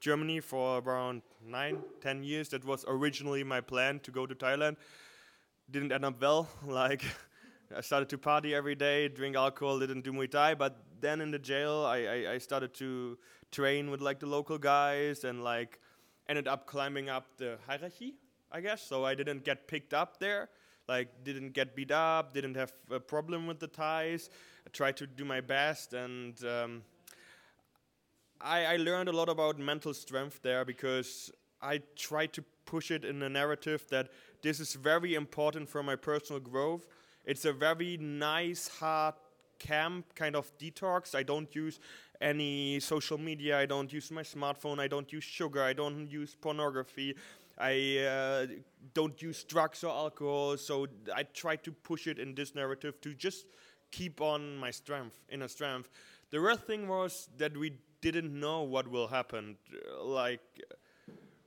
Germany 0.00 0.40
for 0.40 0.78
around 0.78 1.22
nine, 1.44 1.78
ten 2.00 2.22
years. 2.22 2.48
That 2.50 2.64
was 2.64 2.84
originally 2.88 3.44
my 3.44 3.60
plan 3.60 4.00
to 4.00 4.10
go 4.10 4.26
to 4.26 4.34
Thailand. 4.34 4.76
Didn't 5.70 5.92
end 5.92 6.04
up 6.04 6.20
well. 6.20 6.48
Like 6.66 7.04
I 7.76 7.80
started 7.80 8.08
to 8.10 8.18
party 8.18 8.54
every 8.54 8.76
day, 8.76 9.08
drink 9.08 9.36
alcohol, 9.36 9.80
didn't 9.80 10.04
do 10.04 10.12
Muay 10.12 10.30
Thai. 10.30 10.54
But 10.54 10.76
then 11.00 11.20
in 11.20 11.30
the 11.30 11.38
jail, 11.38 11.84
I, 11.84 11.98
I, 11.98 12.32
I 12.34 12.38
started 12.38 12.74
to 12.74 13.18
train 13.50 13.90
with 13.90 14.00
like 14.00 14.20
the 14.20 14.26
local 14.26 14.58
guys 14.58 15.24
and 15.24 15.42
like 15.42 15.80
ended 16.28 16.46
up 16.46 16.66
climbing 16.66 17.08
up 17.08 17.26
the 17.38 17.58
hierarchy, 17.66 18.14
I 18.52 18.60
guess. 18.60 18.82
So 18.82 19.04
I 19.04 19.14
didn't 19.14 19.44
get 19.44 19.66
picked 19.66 19.94
up 19.94 20.20
there 20.20 20.48
like 20.88 21.24
didn't 21.24 21.52
get 21.52 21.74
beat 21.74 21.90
up, 21.90 22.32
didn't 22.32 22.54
have 22.56 22.72
a 22.90 23.00
problem 23.00 23.46
with 23.46 23.58
the 23.58 23.66
Thais. 23.66 24.30
I 24.66 24.70
tried 24.70 24.96
to 24.98 25.06
do 25.06 25.24
my 25.24 25.40
best, 25.40 25.92
and 25.92 26.42
um, 26.44 26.82
I, 28.40 28.64
I 28.64 28.76
learned 28.76 29.08
a 29.08 29.12
lot 29.12 29.28
about 29.28 29.58
mental 29.58 29.94
strength 29.94 30.40
there 30.42 30.64
because 30.64 31.30
I 31.62 31.80
tried 31.96 32.32
to 32.34 32.44
push 32.64 32.90
it 32.90 33.04
in 33.04 33.22
a 33.22 33.28
narrative 33.28 33.86
that 33.90 34.08
this 34.42 34.60
is 34.60 34.74
very 34.74 35.14
important 35.14 35.68
for 35.68 35.82
my 35.82 35.96
personal 35.96 36.40
growth. 36.40 36.86
It's 37.24 37.44
a 37.44 37.52
very 37.52 37.96
nice, 37.96 38.68
hard 38.68 39.14
camp 39.58 40.14
kind 40.14 40.36
of 40.36 40.56
detox. 40.58 41.14
I 41.14 41.22
don't 41.22 41.52
use 41.54 41.80
any 42.20 42.80
social 42.80 43.18
media. 43.18 43.58
I 43.58 43.66
don't 43.66 43.92
use 43.92 44.10
my 44.10 44.22
smartphone. 44.22 44.78
I 44.78 44.88
don't 44.88 45.12
use 45.12 45.24
sugar. 45.24 45.62
I 45.62 45.72
don't 45.72 46.10
use 46.10 46.36
pornography. 46.40 47.14
I 47.58 47.98
uh, 47.98 48.46
don't 48.92 49.20
use 49.22 49.44
drugs 49.44 49.82
or 49.82 49.90
alcohol, 49.90 50.56
so 50.56 50.86
I 51.14 51.22
try 51.22 51.56
to 51.56 51.72
push 51.72 52.06
it 52.06 52.18
in 52.18 52.34
this 52.34 52.54
narrative 52.54 53.00
to 53.00 53.14
just 53.14 53.46
keep 53.90 54.20
on 54.20 54.56
my 54.56 54.70
strength, 54.70 55.18
inner 55.30 55.48
strength. 55.48 55.90
The 56.30 56.40
real 56.40 56.56
thing 56.56 56.88
was 56.88 57.28
that 57.38 57.56
we 57.56 57.72
didn't 58.02 58.38
know 58.38 58.62
what 58.62 58.88
will 58.88 59.08
happen. 59.08 59.56
Like, 60.00 60.42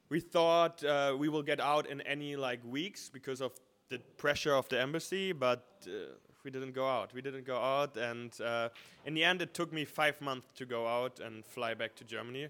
we 0.10 0.20
thought 0.20 0.84
uh, 0.84 1.16
we 1.18 1.30
will 1.30 1.44
get 1.44 1.60
out 1.60 1.88
in 1.88 2.02
any 2.02 2.36
like 2.36 2.60
weeks 2.66 3.10
because 3.10 3.42
of 3.42 3.52
the 3.90 4.00
pressure 4.18 4.56
of 4.56 4.68
the 4.70 4.82
embassy, 4.82 5.32
but 5.32 5.66
uh, 5.88 6.14
we 6.44 6.50
didn't 6.50 6.74
go 6.74 6.88
out. 6.88 7.14
We 7.14 7.22
didn't 7.22 7.46
go 7.46 7.58
out, 7.58 7.98
and 7.98 8.34
uh, 8.42 8.70
in 9.06 9.14
the 9.14 9.24
end, 9.24 9.42
it 9.42 9.54
took 9.54 9.72
me 9.72 9.86
five 9.86 10.20
months 10.22 10.48
to 10.56 10.66
go 10.66 10.88
out 10.88 11.20
and 11.20 11.46
fly 11.46 11.74
back 11.74 11.96
to 11.98 12.04
Germany. 12.04 12.50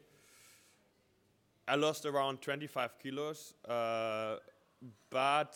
I 1.70 1.76
lost 1.76 2.08
around 2.08 2.42
25 2.42 2.98
kilos, 2.98 3.54
uh, 3.68 4.38
but 5.12 5.56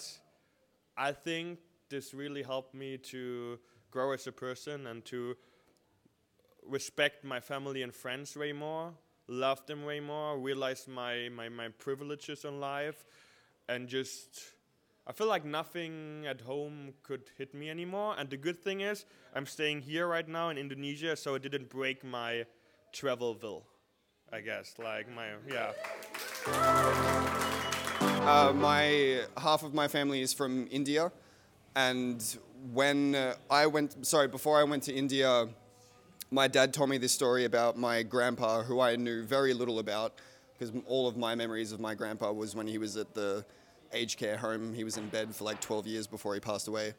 I 0.95 1.11
think 1.11 1.57
this 1.89 2.13
really 2.13 2.43
helped 2.43 2.75
me 2.75 2.99
to 2.99 3.57
grow 3.89 4.11
as 4.11 4.27
a 4.27 4.31
person 4.31 4.85
and 4.85 5.03
to 5.05 5.35
respect 6.67 7.23
my 7.23 7.39
family 7.39 7.81
and 7.81 7.91
friends 7.91 8.37
way 8.37 8.53
more. 8.53 8.93
love 9.27 9.65
them 9.65 9.85
way 9.85 9.99
more, 9.99 10.37
realize 10.37 10.87
my, 10.87 11.29
my, 11.29 11.49
my 11.49 11.69
privileges 11.69 12.45
in 12.45 12.59
life, 12.59 13.05
and 13.67 13.87
just 13.87 14.41
I 15.07 15.13
feel 15.13 15.27
like 15.27 15.45
nothing 15.45 16.27
at 16.27 16.41
home 16.41 16.93
could 17.01 17.31
hit 17.39 17.55
me 17.55 17.71
anymore. 17.71 18.15
And 18.19 18.29
the 18.29 18.37
good 18.37 18.61
thing 18.63 18.81
is, 18.81 19.05
I'm 19.33 19.47
staying 19.47 19.81
here 19.81 20.07
right 20.07 20.27
now 20.27 20.49
in 20.49 20.59
Indonesia, 20.59 21.15
so 21.15 21.33
it 21.33 21.41
didn't 21.41 21.69
break 21.69 22.03
my 22.03 22.45
travel 22.91 23.35
will. 23.41 23.65
I 24.33 24.41
guess, 24.41 24.73
like 24.83 25.05
my 25.13 25.27
yeah. 25.47 25.73
Uh, 28.25 28.51
my 28.55 29.21
half 29.37 29.61
of 29.61 29.75
my 29.75 29.87
family 29.87 30.21
is 30.21 30.33
from 30.33 30.67
India, 30.71 31.11
and 31.75 32.37
when 32.71 33.13
uh, 33.13 33.35
I 33.51 33.67
went, 33.67 34.07
sorry, 34.07 34.27
before 34.27 34.59
I 34.59 34.63
went 34.63 34.81
to 34.83 34.93
India, 34.93 35.47
my 36.31 36.47
dad 36.47 36.73
told 36.73 36.89
me 36.89 36.97
this 36.97 37.11
story 37.11 37.45
about 37.45 37.77
my 37.77 38.01
grandpa, 38.01 38.63
who 38.63 38.79
I 38.79 38.95
knew 38.95 39.21
very 39.21 39.53
little 39.53 39.77
about, 39.77 40.13
because 40.57 40.73
all 40.87 41.07
of 41.07 41.15
my 41.15 41.35
memories 41.35 41.71
of 41.71 41.79
my 41.79 41.93
grandpa 41.93 42.31
was 42.31 42.55
when 42.55 42.65
he 42.65 42.79
was 42.79 42.97
at 42.97 43.13
the 43.13 43.45
aged 43.91 44.17
care 44.17 44.37
home. 44.37 44.73
He 44.73 44.83
was 44.83 44.97
in 44.97 45.09
bed 45.09 45.35
for 45.35 45.43
like 45.43 45.61
12 45.61 45.85
years 45.85 46.07
before 46.07 46.33
he 46.33 46.39
passed 46.39 46.67
away. 46.67 46.95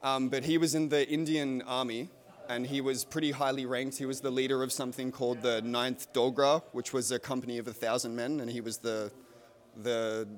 Um, 0.00 0.28
but 0.28 0.44
he 0.44 0.58
was 0.58 0.76
in 0.76 0.90
the 0.90 1.08
Indian 1.08 1.62
army 1.62 2.08
and 2.48 2.66
he 2.66 2.80
was 2.80 3.04
pretty 3.04 3.30
highly 3.30 3.66
ranked. 3.66 3.98
He 3.98 4.06
was 4.06 4.20
the 4.20 4.30
leader 4.30 4.62
of 4.62 4.72
something 4.72 5.12
called 5.12 5.42
the 5.42 5.60
Ninth 5.62 6.12
Dogra, 6.12 6.62
which 6.72 6.92
was 6.92 7.10
a 7.10 7.18
company 7.18 7.58
of 7.58 7.66
a 7.68 7.72
thousand 7.72 8.14
men, 8.16 8.40
and 8.40 8.50
he 8.50 8.60
was 8.60 8.78
the, 8.78 9.10
the 9.82 10.28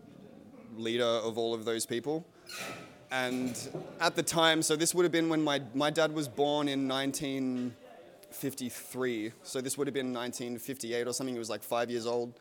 leader 0.76 1.04
of 1.04 1.38
all 1.38 1.54
of 1.54 1.64
those 1.64 1.86
people. 1.86 2.26
And 3.10 3.58
at 4.00 4.16
the 4.16 4.22
time, 4.22 4.62
so 4.62 4.76
this 4.76 4.94
would 4.94 5.04
have 5.04 5.12
been 5.12 5.28
when 5.28 5.42
my, 5.42 5.60
my 5.74 5.90
dad 5.90 6.14
was 6.14 6.28
born 6.28 6.68
in 6.68 6.86
1953, 6.86 9.32
so 9.42 9.60
this 9.60 9.76
would 9.78 9.86
have 9.86 9.94
been 9.94 10.12
1958 10.12 11.06
or 11.06 11.12
something, 11.12 11.34
he 11.34 11.38
was 11.38 11.50
like 11.50 11.62
five 11.62 11.90
years 11.90 12.06
old. 12.06 12.40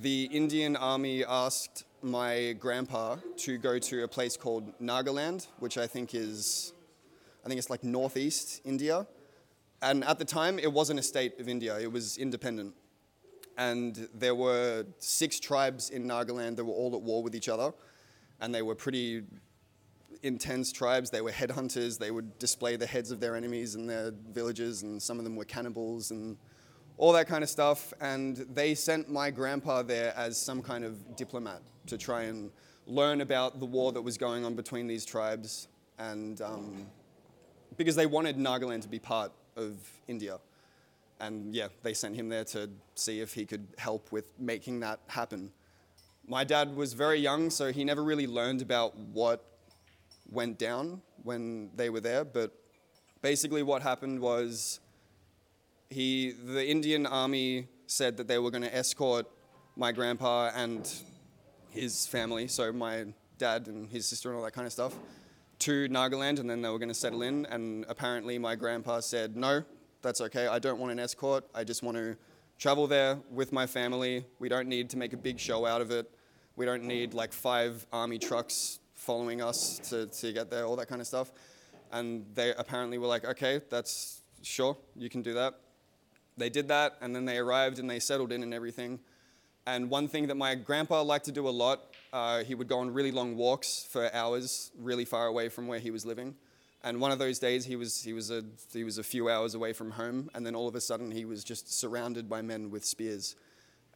The 0.00 0.24
Indian 0.32 0.76
army 0.76 1.24
asked 1.24 1.84
my 2.02 2.54
grandpa 2.58 3.16
to 3.38 3.58
go 3.58 3.78
to 3.78 4.04
a 4.04 4.08
place 4.08 4.36
called 4.36 4.78
Nagaland, 4.80 5.46
which 5.58 5.76
I 5.76 5.86
think 5.86 6.14
is, 6.14 6.72
I 7.44 7.48
think 7.48 7.58
it's 7.58 7.70
like 7.70 7.84
northeast 7.84 8.60
India. 8.64 9.06
And 9.82 10.04
at 10.04 10.18
the 10.18 10.24
time, 10.24 10.58
it 10.58 10.72
wasn't 10.72 11.00
a 11.00 11.02
state 11.02 11.40
of 11.40 11.48
India, 11.48 11.78
it 11.80 11.90
was 11.90 12.18
independent. 12.18 12.74
And 13.56 14.08
there 14.14 14.34
were 14.34 14.86
six 14.98 15.38
tribes 15.38 15.90
in 15.90 16.04
Nagaland 16.06 16.56
that 16.56 16.64
were 16.64 16.72
all 16.72 16.94
at 16.94 17.02
war 17.02 17.22
with 17.22 17.34
each 17.34 17.48
other. 17.48 17.72
And 18.40 18.54
they 18.54 18.62
were 18.62 18.74
pretty 18.74 19.24
intense 20.22 20.72
tribes. 20.72 21.10
They 21.10 21.20
were 21.20 21.30
headhunters. 21.30 21.98
They 21.98 22.10
would 22.10 22.38
display 22.38 22.76
the 22.76 22.86
heads 22.86 23.10
of 23.10 23.20
their 23.20 23.36
enemies 23.36 23.74
in 23.74 23.86
their 23.86 24.12
villages, 24.32 24.82
and 24.82 25.02
some 25.02 25.18
of 25.18 25.24
them 25.24 25.36
were 25.36 25.44
cannibals 25.44 26.10
and 26.10 26.36
all 26.96 27.12
that 27.12 27.26
kind 27.26 27.42
of 27.42 27.50
stuff. 27.50 27.92
And 28.00 28.36
they 28.36 28.74
sent 28.74 29.10
my 29.10 29.30
grandpa 29.30 29.82
there 29.82 30.12
as 30.16 30.40
some 30.40 30.62
kind 30.62 30.84
of 30.84 31.16
diplomat 31.16 31.62
to 31.86 31.96
try 31.96 32.22
and 32.22 32.50
learn 32.86 33.20
about 33.20 33.60
the 33.60 33.66
war 33.66 33.92
that 33.92 34.02
was 34.02 34.18
going 34.18 34.44
on 34.44 34.54
between 34.54 34.86
these 34.86 35.04
tribes, 35.04 35.68
and 35.98 36.40
um, 36.40 36.86
because 37.80 37.96
they 37.96 38.04
wanted 38.04 38.36
Nagaland 38.36 38.82
to 38.82 38.88
be 38.88 38.98
part 38.98 39.32
of 39.56 39.72
India. 40.06 40.38
And 41.18 41.54
yeah, 41.54 41.68
they 41.82 41.94
sent 41.94 42.14
him 42.14 42.28
there 42.28 42.44
to 42.44 42.68
see 42.94 43.20
if 43.20 43.32
he 43.32 43.46
could 43.46 43.66
help 43.78 44.12
with 44.12 44.38
making 44.38 44.80
that 44.80 45.00
happen. 45.06 45.50
My 46.28 46.44
dad 46.44 46.76
was 46.76 46.92
very 46.92 47.18
young, 47.18 47.48
so 47.48 47.72
he 47.72 47.82
never 47.82 48.04
really 48.04 48.26
learned 48.26 48.60
about 48.60 48.94
what 48.98 49.42
went 50.30 50.58
down 50.58 51.00
when 51.22 51.70
they 51.74 51.88
were 51.88 52.00
there. 52.00 52.22
But 52.22 52.52
basically, 53.22 53.62
what 53.62 53.80
happened 53.80 54.20
was 54.20 54.80
he, 55.88 56.32
the 56.32 56.68
Indian 56.68 57.06
army 57.06 57.66
said 57.86 58.18
that 58.18 58.28
they 58.28 58.38
were 58.38 58.50
going 58.50 58.62
to 58.62 58.76
escort 58.76 59.24
my 59.74 59.90
grandpa 59.90 60.50
and 60.54 60.92
his 61.70 62.06
family, 62.06 62.46
so 62.46 62.74
my 62.74 63.06
dad 63.38 63.68
and 63.68 63.88
his 63.88 64.04
sister 64.04 64.28
and 64.28 64.36
all 64.36 64.44
that 64.44 64.52
kind 64.52 64.66
of 64.66 64.72
stuff, 64.74 64.94
to 65.60 65.88
Nagaland, 65.88 66.40
and 66.40 66.48
then 66.48 66.62
they 66.62 66.68
were 66.68 66.78
going 66.78 66.88
to 66.88 66.94
settle 66.94 67.22
in. 67.22 67.46
And 67.46 67.84
apparently, 67.88 68.38
my 68.38 68.54
grandpa 68.56 69.00
said, 69.00 69.36
"No, 69.36 69.62
that's 70.02 70.20
okay. 70.20 70.46
I 70.46 70.58
don't 70.58 70.78
want 70.78 70.92
an 70.92 70.98
escort. 70.98 71.44
I 71.54 71.64
just 71.64 71.82
want 71.82 71.96
to 71.96 72.16
travel 72.58 72.86
there 72.86 73.18
with 73.30 73.52
my 73.52 73.66
family. 73.66 74.24
We 74.38 74.48
don't 74.48 74.68
need 74.68 74.90
to 74.90 74.96
make 74.98 75.12
a 75.12 75.16
big 75.16 75.38
show 75.38 75.66
out 75.66 75.80
of 75.80 75.90
it. 75.90 76.10
We 76.56 76.66
don't 76.66 76.84
need 76.84 77.14
like 77.14 77.32
five 77.32 77.86
army 77.92 78.18
trucks 78.18 78.80
following 78.94 79.40
us 79.40 79.78
to, 79.90 80.06
to 80.06 80.32
get 80.32 80.50
there, 80.50 80.64
all 80.64 80.76
that 80.76 80.88
kind 80.88 81.00
of 81.00 81.06
stuff." 81.06 81.32
And 81.92 82.24
they 82.34 82.54
apparently 82.54 82.98
were 82.98 83.06
like, 83.06 83.24
"Okay, 83.24 83.60
that's 83.70 84.22
sure, 84.42 84.76
you 84.96 85.08
can 85.08 85.22
do 85.22 85.34
that." 85.34 85.54
They 86.36 86.48
did 86.48 86.68
that, 86.68 86.96
and 87.00 87.14
then 87.14 87.24
they 87.26 87.38
arrived 87.38 87.78
and 87.78 87.90
they 87.90 88.00
settled 88.00 88.32
in 88.32 88.42
and 88.42 88.54
everything. 88.54 89.00
And 89.66 89.90
one 89.90 90.08
thing 90.08 90.26
that 90.28 90.36
my 90.36 90.54
grandpa 90.54 91.02
liked 91.02 91.26
to 91.26 91.32
do 91.32 91.46
a 91.46 91.50
lot, 91.50 91.89
uh, 92.12 92.42
he 92.44 92.54
would 92.54 92.68
go 92.68 92.80
on 92.80 92.92
really 92.92 93.12
long 93.12 93.36
walks 93.36 93.86
for 93.90 94.12
hours, 94.14 94.70
really 94.78 95.04
far 95.04 95.26
away 95.26 95.48
from 95.48 95.66
where 95.66 95.78
he 95.78 95.90
was 95.90 96.04
living. 96.04 96.34
And 96.82 97.00
one 97.00 97.12
of 97.12 97.18
those 97.18 97.38
days, 97.38 97.64
he 97.64 97.76
was, 97.76 98.02
he, 98.02 98.12
was 98.12 98.30
a, 98.30 98.42
he 98.72 98.84
was 98.84 98.98
a 98.98 99.02
few 99.02 99.28
hours 99.28 99.54
away 99.54 99.72
from 99.72 99.90
home, 99.90 100.30
and 100.34 100.46
then 100.46 100.54
all 100.54 100.66
of 100.66 100.74
a 100.74 100.80
sudden, 100.80 101.10
he 101.10 101.24
was 101.24 101.44
just 101.44 101.72
surrounded 101.72 102.28
by 102.28 102.40
men 102.40 102.70
with 102.70 102.84
spears. 102.84 103.36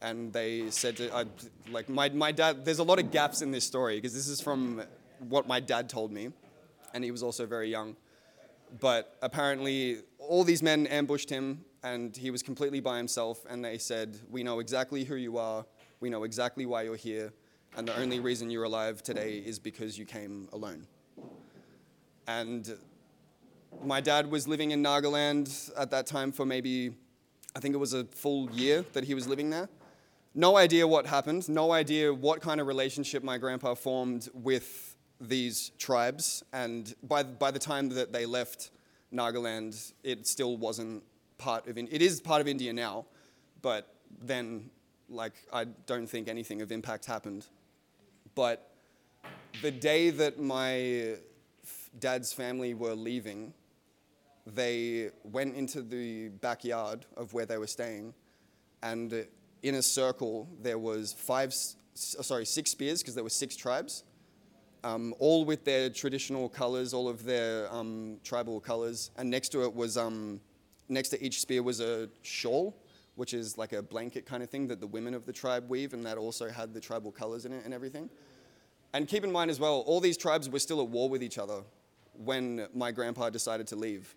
And 0.01 0.31
they 0.31 0.69
said, 0.69 0.97
to, 0.97 1.13
I, 1.15 1.25
like, 1.71 1.89
my, 1.89 2.09
my 2.09 2.31
dad, 2.31 2.63
there's 2.63 2.79
a 2.79 2.83
lot 2.83 2.99
of 2.99 3.11
gaps 3.11 3.41
in 3.41 3.51
this 3.51 3.65
story, 3.65 3.95
because 3.95 4.13
this 4.13 4.27
is 4.27 4.39
from 4.39 4.83
what 5.19 5.47
my 5.47 5.59
dad 5.59 5.89
told 5.89 6.11
me, 6.11 6.29
and 6.93 7.03
he 7.03 7.11
was 7.11 7.23
also 7.23 7.47
very 7.47 7.69
young. 7.69 7.95
But 8.79 9.15
apparently, 9.21 9.99
all 10.19 10.43
these 10.43 10.61
men 10.61 10.85
ambushed 10.87 11.29
him, 11.29 11.65
and 11.83 12.15
he 12.15 12.29
was 12.29 12.43
completely 12.43 12.81
by 12.81 12.97
himself. 12.97 13.45
And 13.49 13.63
they 13.63 13.77
said, 13.77 14.19
We 14.29 14.43
know 14.43 14.59
exactly 14.59 15.03
who 15.03 15.15
you 15.15 15.37
are, 15.37 15.65
we 15.99 16.09
know 16.09 16.23
exactly 16.23 16.65
why 16.65 16.83
you're 16.83 16.95
here, 16.95 17.33
and 17.75 17.87
the 17.87 17.97
only 17.97 18.19
reason 18.19 18.49
you're 18.49 18.63
alive 18.63 19.03
today 19.03 19.37
is 19.45 19.59
because 19.59 19.97
you 19.97 20.05
came 20.05 20.47
alone. 20.53 20.87
And 22.27 22.77
my 23.83 24.01
dad 24.01 24.31
was 24.31 24.47
living 24.47 24.71
in 24.71 24.81
Nagaland 24.81 25.71
at 25.77 25.91
that 25.91 26.07
time 26.07 26.31
for 26.31 26.45
maybe, 26.45 26.95
I 27.55 27.59
think 27.59 27.75
it 27.75 27.77
was 27.77 27.93
a 27.93 28.05
full 28.05 28.49
year 28.51 28.85
that 28.93 29.03
he 29.03 29.13
was 29.13 29.27
living 29.27 29.49
there. 29.49 29.69
No 30.33 30.57
idea 30.57 30.87
what 30.87 31.05
happened, 31.05 31.47
no 31.47 31.71
idea 31.71 32.13
what 32.13 32.41
kind 32.41 32.59
of 32.59 32.67
relationship 32.67 33.23
my 33.23 33.37
grandpa 33.37 33.73
formed 33.73 34.29
with 34.33 34.95
these 35.21 35.71
tribes. 35.77 36.43
And 36.51 36.93
by, 37.03 37.23
by 37.23 37.51
the 37.51 37.59
time 37.59 37.89
that 37.89 38.11
they 38.11 38.25
left 38.25 38.71
Nagaland, 39.13 39.93
it 40.03 40.27
still 40.27 40.57
wasn't 40.57 41.03
part 41.37 41.67
of, 41.67 41.77
it 41.77 42.01
is 42.01 42.19
part 42.19 42.41
of 42.41 42.47
India 42.47 42.73
now, 42.73 43.05
but 43.61 43.95
then, 44.21 44.69
like, 45.09 45.33
I 45.53 45.65
don't 45.65 46.07
think 46.07 46.27
anything 46.27 46.61
of 46.61 46.71
impact 46.71 47.05
happened. 47.05 47.45
But 48.35 48.69
the 49.61 49.71
day 49.71 50.09
that 50.09 50.39
my 50.39 51.15
dad's 51.99 52.33
family 52.33 52.73
were 52.73 52.93
leaving, 52.93 53.53
they 54.45 55.09
went 55.23 55.55
into 55.55 55.81
the 55.81 56.29
backyard 56.29 57.05
of 57.15 57.33
where 57.33 57.45
they 57.45 57.57
were 57.57 57.67
staying, 57.67 58.13
and 58.83 59.25
in 59.63 59.75
a 59.75 59.81
circle 59.81 60.47
there 60.61 60.77
was 60.77 61.13
five, 61.13 61.53
sorry, 61.93 62.45
six 62.45 62.71
spears 62.71 63.01
because 63.01 63.15
there 63.15 63.23
were 63.23 63.29
six 63.29 63.55
tribes, 63.55 64.03
um, 64.83 65.15
all 65.17 65.45
with 65.45 65.63
their 65.63 65.89
traditional 65.89 66.47
colors, 66.47 66.93
all 66.93 67.07
of 67.07 67.23
their 67.23 67.73
um, 67.73 68.17
tribal 68.23 68.59
colors, 68.59 69.09
and 69.17 69.29
next 69.29 69.49
to 69.49 69.63
it 69.63 69.73
was 69.73 69.97
um, 69.97 70.39
next 70.89 71.09
to 71.09 71.23
each 71.23 71.41
spear 71.41 71.63
was 71.63 71.79
a 71.79 72.09
shawl, 72.21 72.77
which 73.15 73.33
is 73.33 73.57
like 73.57 73.73
a 73.73 73.81
blanket 73.81 74.25
kind 74.25 74.43
of 74.43 74.49
thing 74.49 74.67
that 74.67 74.79
the 74.79 74.87
women 74.87 75.13
of 75.13 75.25
the 75.25 75.33
tribe 75.33 75.69
weave, 75.69 75.93
and 75.93 76.05
that 76.05 76.17
also 76.17 76.49
had 76.49 76.73
the 76.73 76.79
tribal 76.79 77.11
colors 77.11 77.45
in 77.45 77.53
it 77.53 77.63
and 77.65 77.73
everything. 77.73 78.09
And 78.93 79.07
keep 79.07 79.23
in 79.23 79.31
mind 79.31 79.51
as 79.51 79.59
well, 79.59 79.83
all 79.87 79.99
these 79.99 80.17
tribes 80.17 80.49
were 80.49 80.59
still 80.59 80.81
at 80.81 80.87
war 80.87 81.09
with 81.09 81.23
each 81.23 81.37
other 81.37 81.63
when 82.13 82.67
my 82.73 82.91
grandpa 82.91 83.29
decided 83.29 83.67
to 83.67 83.75
leave. 83.75 84.15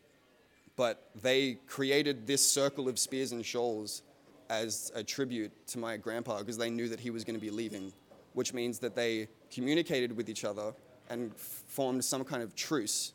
But 0.77 1.11
they 1.21 1.55
created 1.67 2.27
this 2.27 2.49
circle 2.49 2.89
of 2.89 2.99
spears 2.99 3.33
and 3.33 3.45
shawls 3.45 4.03
as 4.49 4.93
a 4.95 5.03
tribute 5.03 5.67
to 5.69 5.79
my 5.79 5.97
grandpa 5.97 6.39
because 6.39 6.57
they 6.57 6.71
knew 6.71 6.89
that 6.89 7.01
he 7.01 7.11
was 7.11 7.25
going 7.25 7.35
to 7.35 7.41
be 7.41 7.51
leaving, 7.51 7.93
which 8.35 8.55
means 8.55 8.79
that 8.79 8.95
they 8.95 9.29
communicated 9.51 10.17
with 10.17 10.29
each 10.29 10.45
other 10.45 10.73
and 11.11 11.35
formed 11.37 12.05
some 12.05 12.25
kind 12.25 12.43
of 12.43 12.55
truce 12.55 13.15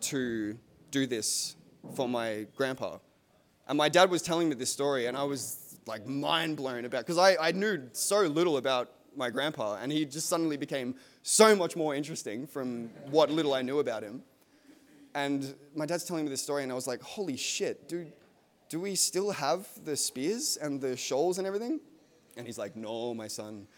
to 0.00 0.56
do 0.90 1.06
this 1.06 1.56
for 1.94 2.08
my 2.08 2.46
grandpa. 2.56 2.98
And 3.70 3.76
my 3.76 3.88
dad 3.88 4.10
was 4.10 4.20
telling 4.20 4.48
me 4.48 4.56
this 4.56 4.72
story, 4.72 5.06
and 5.06 5.16
I 5.16 5.22
was 5.22 5.76
like 5.86 6.04
mind 6.04 6.56
blown 6.56 6.84
about 6.84 7.06
because 7.06 7.18
I, 7.18 7.36
I 7.40 7.52
knew 7.52 7.88
so 7.92 8.22
little 8.22 8.56
about 8.56 8.90
my 9.14 9.30
grandpa, 9.30 9.78
and 9.80 9.92
he 9.92 10.04
just 10.04 10.28
suddenly 10.28 10.56
became 10.56 10.96
so 11.22 11.54
much 11.54 11.76
more 11.76 11.94
interesting 11.94 12.48
from 12.48 12.88
what 13.12 13.30
little 13.30 13.54
I 13.54 13.62
knew 13.62 13.78
about 13.78 14.02
him. 14.02 14.22
And 15.14 15.54
my 15.76 15.86
dad's 15.86 16.02
telling 16.02 16.24
me 16.24 16.30
this 16.30 16.42
story, 16.42 16.64
and 16.64 16.72
I 16.72 16.74
was 16.74 16.88
like, 16.88 17.00
holy 17.00 17.36
shit, 17.36 17.88
dude, 17.88 18.12
do 18.68 18.80
we 18.80 18.96
still 18.96 19.30
have 19.30 19.68
the 19.84 19.96
spears 19.96 20.58
and 20.60 20.80
the 20.80 20.96
shawls 20.96 21.38
and 21.38 21.46
everything? 21.46 21.78
And 22.36 22.46
he's 22.46 22.58
like, 22.58 22.74
no, 22.74 23.14
my 23.14 23.28
son. 23.28 23.68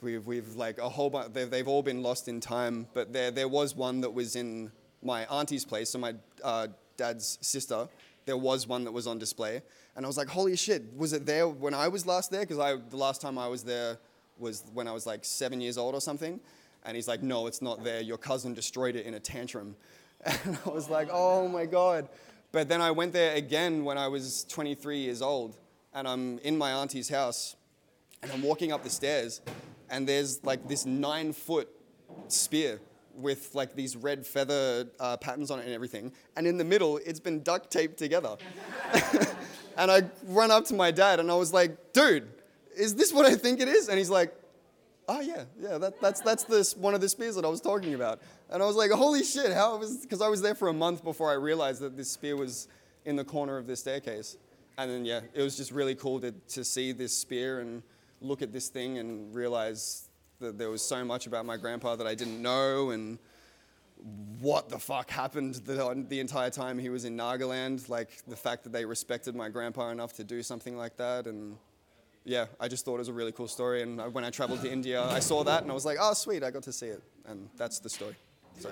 We've, 0.00 0.24
we've 0.24 0.54
like 0.54 0.78
a 0.78 0.88
whole 0.88 1.10
bunch, 1.10 1.32
they've, 1.32 1.50
they've 1.50 1.66
all 1.66 1.82
been 1.82 2.04
lost 2.04 2.28
in 2.28 2.38
time, 2.38 2.86
but 2.94 3.12
there, 3.12 3.32
there 3.32 3.48
was 3.48 3.74
one 3.74 4.00
that 4.02 4.14
was 4.14 4.36
in 4.36 4.70
my 5.02 5.26
auntie's 5.26 5.64
place, 5.64 5.90
so 5.90 5.98
my 5.98 6.14
uh, 6.44 6.68
dad's 6.96 7.38
sister, 7.40 7.88
there 8.26 8.36
was 8.36 8.66
one 8.66 8.84
that 8.84 8.92
was 8.92 9.06
on 9.06 9.18
display, 9.18 9.62
and 9.96 10.04
I 10.04 10.08
was 10.08 10.16
like, 10.16 10.28
holy 10.28 10.56
shit, 10.56 10.96
was 10.96 11.12
it 11.12 11.26
there 11.26 11.48
when 11.48 11.74
I 11.74 11.88
was 11.88 12.06
last 12.06 12.30
there? 12.30 12.46
Because 12.46 12.80
the 12.90 12.96
last 12.96 13.20
time 13.20 13.38
I 13.38 13.48
was 13.48 13.62
there 13.62 13.98
was 14.38 14.64
when 14.72 14.88
I 14.88 14.92
was 14.92 15.06
like 15.06 15.24
seven 15.24 15.60
years 15.60 15.76
old 15.76 15.94
or 15.94 16.00
something. 16.00 16.40
And 16.84 16.96
he's 16.96 17.08
like, 17.08 17.22
no, 17.22 17.46
it's 17.46 17.60
not 17.60 17.84
there. 17.84 18.00
Your 18.00 18.16
cousin 18.16 18.54
destroyed 18.54 18.96
it 18.96 19.06
in 19.06 19.14
a 19.14 19.20
tantrum. 19.20 19.76
And 20.44 20.58
I 20.66 20.68
was 20.68 20.90
like, 20.90 21.08
oh 21.10 21.48
my 21.48 21.64
God. 21.64 22.08
But 22.52 22.68
then 22.68 22.82
I 22.82 22.90
went 22.90 23.12
there 23.14 23.34
again 23.36 23.84
when 23.84 23.96
I 23.96 24.08
was 24.08 24.44
23 24.44 24.98
years 24.98 25.22
old. 25.22 25.56
And 25.94 26.06
I'm 26.06 26.38
in 26.40 26.58
my 26.58 26.72
auntie's 26.72 27.08
house. 27.08 27.56
And 28.22 28.30
I'm 28.30 28.42
walking 28.42 28.70
up 28.70 28.82
the 28.82 28.90
stairs. 28.90 29.40
And 29.88 30.06
there's 30.06 30.44
like 30.44 30.68
this 30.68 30.84
nine 30.84 31.32
foot 31.32 31.68
spear 32.28 32.80
with 33.14 33.54
like 33.54 33.74
these 33.74 33.96
red 33.96 34.26
feather 34.26 34.86
uh, 34.98 35.16
patterns 35.16 35.50
on 35.50 35.58
it 35.58 35.66
and 35.66 35.74
everything. 35.74 36.12
And 36.36 36.46
in 36.46 36.56
the 36.56 36.64
middle, 36.64 36.98
it's 36.98 37.20
been 37.20 37.42
duct 37.42 37.70
taped 37.70 37.98
together. 37.98 38.36
and 39.76 39.90
I 39.90 40.02
run 40.26 40.50
up 40.50 40.64
to 40.66 40.74
my 40.74 40.90
dad 40.90 41.20
and 41.20 41.30
I 41.30 41.34
was 41.34 41.52
like, 41.52 41.92
dude, 41.92 42.28
is 42.76 42.94
this 42.94 43.12
what 43.12 43.26
I 43.26 43.34
think 43.34 43.60
it 43.60 43.68
is? 43.68 43.88
And 43.88 43.98
he's 43.98 44.10
like, 44.10 44.34
oh 45.08 45.20
yeah, 45.20 45.44
yeah, 45.60 45.78
that, 45.78 46.00
that's, 46.00 46.20
that's 46.20 46.44
this, 46.44 46.76
one 46.76 46.94
of 46.94 47.00
the 47.00 47.08
spears 47.08 47.34
that 47.34 47.44
I 47.44 47.48
was 47.48 47.60
talking 47.60 47.94
about. 47.94 48.20
And 48.48 48.62
I 48.62 48.66
was 48.66 48.76
like, 48.76 48.90
holy 48.90 49.24
shit, 49.24 49.52
how 49.52 49.76
was, 49.76 49.98
because 49.98 50.20
I 50.20 50.28
was 50.28 50.40
there 50.40 50.54
for 50.54 50.68
a 50.68 50.72
month 50.72 51.02
before 51.02 51.30
I 51.30 51.34
realized 51.34 51.80
that 51.80 51.96
this 51.96 52.10
spear 52.10 52.36
was 52.36 52.68
in 53.04 53.16
the 53.16 53.24
corner 53.24 53.56
of 53.56 53.66
the 53.66 53.74
staircase. 53.74 54.36
And 54.78 54.90
then, 54.90 55.04
yeah, 55.04 55.20
it 55.34 55.42
was 55.42 55.56
just 55.56 55.72
really 55.72 55.94
cool 55.94 56.20
to, 56.20 56.32
to 56.32 56.64
see 56.64 56.92
this 56.92 57.12
spear 57.12 57.60
and 57.60 57.82
look 58.20 58.40
at 58.40 58.52
this 58.52 58.68
thing 58.68 58.98
and 58.98 59.34
realize 59.34 60.09
that 60.40 60.58
there 60.58 60.70
was 60.70 60.82
so 60.82 61.04
much 61.04 61.26
about 61.26 61.46
my 61.46 61.56
grandpa 61.56 61.96
that 61.96 62.06
I 62.06 62.14
didn't 62.14 62.42
know 62.42 62.90
and 62.90 63.18
what 64.40 64.68
the 64.68 64.78
fuck 64.78 65.10
happened 65.10 65.56
the, 65.66 66.04
the 66.08 66.20
entire 66.20 66.50
time 66.50 66.78
he 66.78 66.88
was 66.88 67.04
in 67.04 67.16
Nagaland. 67.16 67.88
Like 67.88 68.22
the 68.26 68.36
fact 68.36 68.64
that 68.64 68.72
they 68.72 68.84
respected 68.84 69.34
my 69.34 69.48
grandpa 69.48 69.90
enough 69.90 70.14
to 70.14 70.24
do 70.24 70.42
something 70.42 70.76
like 70.76 70.96
that. 70.96 71.26
And 71.26 71.56
yeah, 72.24 72.46
I 72.58 72.68
just 72.68 72.84
thought 72.84 72.94
it 72.94 72.98
was 72.98 73.08
a 73.08 73.12
really 73.12 73.32
cool 73.32 73.48
story. 73.48 73.82
And 73.82 74.12
when 74.14 74.24
I 74.24 74.30
traveled 74.30 74.62
to 74.62 74.70
India, 74.70 75.02
I 75.02 75.20
saw 75.20 75.44
that 75.44 75.62
and 75.62 75.70
I 75.70 75.74
was 75.74 75.84
like, 75.84 75.98
oh, 76.00 76.14
sweet, 76.14 76.42
I 76.42 76.50
got 76.50 76.62
to 76.64 76.72
see 76.72 76.86
it. 76.86 77.02
And 77.26 77.48
that's 77.56 77.78
the 77.78 77.90
story. 77.90 78.16
So. 78.58 78.70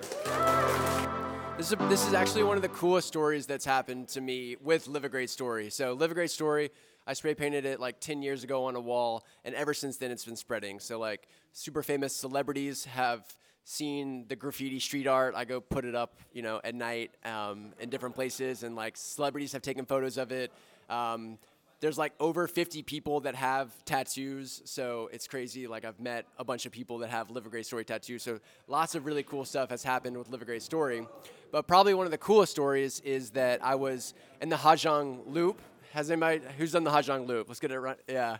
This 1.57 1.67
is, 1.67 1.73
a, 1.73 1.75
this 1.89 2.07
is 2.07 2.13
actually 2.13 2.43
one 2.43 2.55
of 2.55 2.61
the 2.61 2.69
coolest 2.69 3.09
stories 3.09 3.45
that's 3.45 3.65
happened 3.65 4.07
to 4.09 4.21
me 4.21 4.55
with 4.61 4.87
Live 4.87 5.03
a 5.03 5.09
Great 5.09 5.29
Story. 5.29 5.69
So, 5.69 5.91
Live 5.91 6.09
a 6.09 6.13
Great 6.13 6.31
Story, 6.31 6.71
I 7.05 7.11
spray 7.11 7.33
painted 7.33 7.65
it 7.65 7.81
like 7.81 7.99
10 7.99 8.21
years 8.21 8.45
ago 8.45 8.63
on 8.63 8.77
a 8.77 8.79
wall, 8.79 9.25
and 9.43 9.53
ever 9.55 9.73
since 9.73 9.97
then 9.97 10.09
it's 10.09 10.23
been 10.23 10.37
spreading. 10.37 10.79
So, 10.79 10.99
like, 10.99 11.27
super 11.53 11.83
famous 11.83 12.15
celebrities 12.15 12.85
have 12.85 13.23
seen 13.63 14.25
the 14.27 14.35
graffiti 14.35 14.79
street 14.79 15.07
art. 15.07 15.35
I 15.35 15.45
go 15.45 15.61
put 15.61 15.85
it 15.85 15.95
up, 15.95 16.15
you 16.33 16.41
know, 16.41 16.59
at 16.63 16.73
night 16.73 17.11
um, 17.23 17.73
in 17.79 17.89
different 17.89 18.15
places, 18.15 18.63
and 18.63 18.75
like 18.75 18.97
celebrities 18.97 19.51
have 19.53 19.61
taken 19.61 19.85
photos 19.85 20.17
of 20.17 20.31
it. 20.31 20.51
Um, 20.89 21.37
there's 21.81 21.97
like 21.97 22.13
over 22.19 22.47
50 22.47 22.83
people 22.83 23.21
that 23.21 23.35
have 23.35 23.71
tattoos, 23.85 24.61
so 24.65 25.09
it's 25.13 25.27
crazy. 25.27 25.67
Like 25.67 25.85
I've 25.85 25.99
met 25.99 26.25
a 26.37 26.43
bunch 26.43 26.65
of 26.65 26.71
people 26.71 26.97
that 26.99 27.09
have 27.09 27.29
Live 27.29 27.45
a 27.45 27.49
Great 27.49 27.65
Story 27.65 27.85
tattoos, 27.85 28.23
so 28.23 28.39
lots 28.67 28.95
of 28.95 29.05
really 29.05 29.23
cool 29.23 29.45
stuff 29.45 29.69
has 29.69 29.83
happened 29.83 30.17
with 30.17 30.29
Live 30.29 30.41
a 30.41 30.45
Great 30.45 30.63
Story. 30.63 31.07
But 31.51 31.67
probably 31.67 31.93
one 31.93 32.05
of 32.05 32.11
the 32.11 32.17
coolest 32.17 32.51
stories 32.51 32.99
is 33.01 33.31
that 33.31 33.63
I 33.63 33.75
was 33.75 34.13
in 34.41 34.49
the 34.49 34.57
Ha 34.57 34.75
Giang 34.75 35.21
Loop. 35.27 35.61
Has 35.93 36.11
anybody 36.11 36.41
who's 36.57 36.73
done 36.73 36.83
the 36.83 36.91
Ha 36.91 37.01
Giang 37.01 37.27
Loop? 37.27 37.47
Let's 37.47 37.59
get 37.59 37.71
it 37.71 37.79
right. 37.79 37.97
Yeah, 38.07 38.37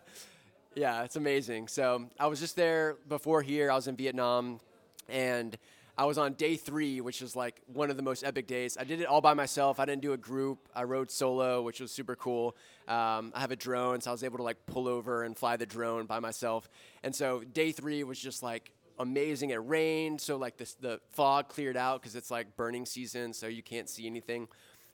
yeah, 0.76 1.04
it's 1.04 1.16
amazing. 1.16 1.68
So 1.68 2.10
I 2.20 2.28
was 2.28 2.40
just 2.40 2.56
there 2.56 2.98
before 3.08 3.42
here. 3.42 3.72
I 3.72 3.76
was 3.76 3.88
in 3.88 3.96
Vietnam, 3.96 4.60
and 5.08 5.58
I 5.98 6.06
was 6.06 6.18
on 6.18 6.34
day 6.34 6.56
three, 6.56 7.02
which 7.02 7.22
is 7.22 7.36
like 7.36 7.62
one 7.68 7.90
of 7.90 7.98
the 7.98 8.04
most 8.04 8.24
epic 8.24 8.48
days. 8.48 8.78
I 8.80 8.86
did 8.86 9.02
it 9.02 9.06
all 9.06 9.20
by 9.20 9.34
myself. 9.34 9.80
I 9.82 9.86
didn't 9.86 10.02
do 10.02 10.14
a 10.14 10.18
group. 10.18 10.70
I 10.74 10.84
rode 10.84 11.12
solo, 11.12 11.62
which 11.62 11.82
was 11.82 11.92
super 11.92 12.16
cool. 12.16 12.56
Um, 12.88 13.34
I 13.36 13.42
have 13.42 13.52
a 13.52 13.58
drone, 13.58 14.00
so 14.00 14.12
I 14.12 14.14
was 14.14 14.24
able 14.24 14.38
to 14.38 14.44
like 14.44 14.66
pull 14.66 14.88
over 14.88 15.24
and 15.24 15.38
fly 15.38 15.58
the 15.58 15.66
drone 15.66 16.06
by 16.06 16.20
myself. 16.20 16.70
And 17.04 17.14
so 17.14 17.42
day 17.42 17.74
three 17.74 18.04
was 18.06 18.18
just 18.18 18.42
like 18.42 18.72
amazing. 18.98 19.50
It 19.50 19.58
rained, 19.58 20.22
so 20.22 20.38
like 20.38 20.56
the 20.58 21.02
fog 21.12 21.50
cleared 21.50 21.76
out 21.76 22.02
because 22.02 22.16
it's 22.16 22.32
like 22.32 22.56
burning 22.56 22.86
season, 22.86 23.34
so 23.34 23.48
you 23.48 23.64
can't 23.64 23.90
see 23.90 24.06
anything. 24.06 24.48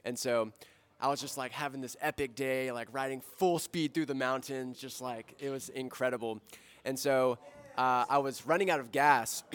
And 0.06 0.18
so 0.18 0.54
I 1.00 1.10
was 1.10 1.20
just 1.22 1.38
like 1.38 1.52
having 1.52 1.82
this 1.82 1.98
epic 2.02 2.36
day, 2.36 2.72
like 2.72 2.88
riding 2.92 3.22
full 3.38 3.60
speed 3.60 3.94
through 3.94 4.06
the 4.06 4.16
mountains, 4.16 4.80
just 4.80 5.02
like 5.02 5.36
it 5.40 5.50
was 5.50 5.70
incredible. 5.70 6.42
And 6.86 6.98
so 6.98 7.38
uh, 7.78 8.06
I 8.10 8.20
was 8.20 8.46
running 8.46 8.70
out 8.70 8.80
of 8.80 8.92
gas. 8.92 9.44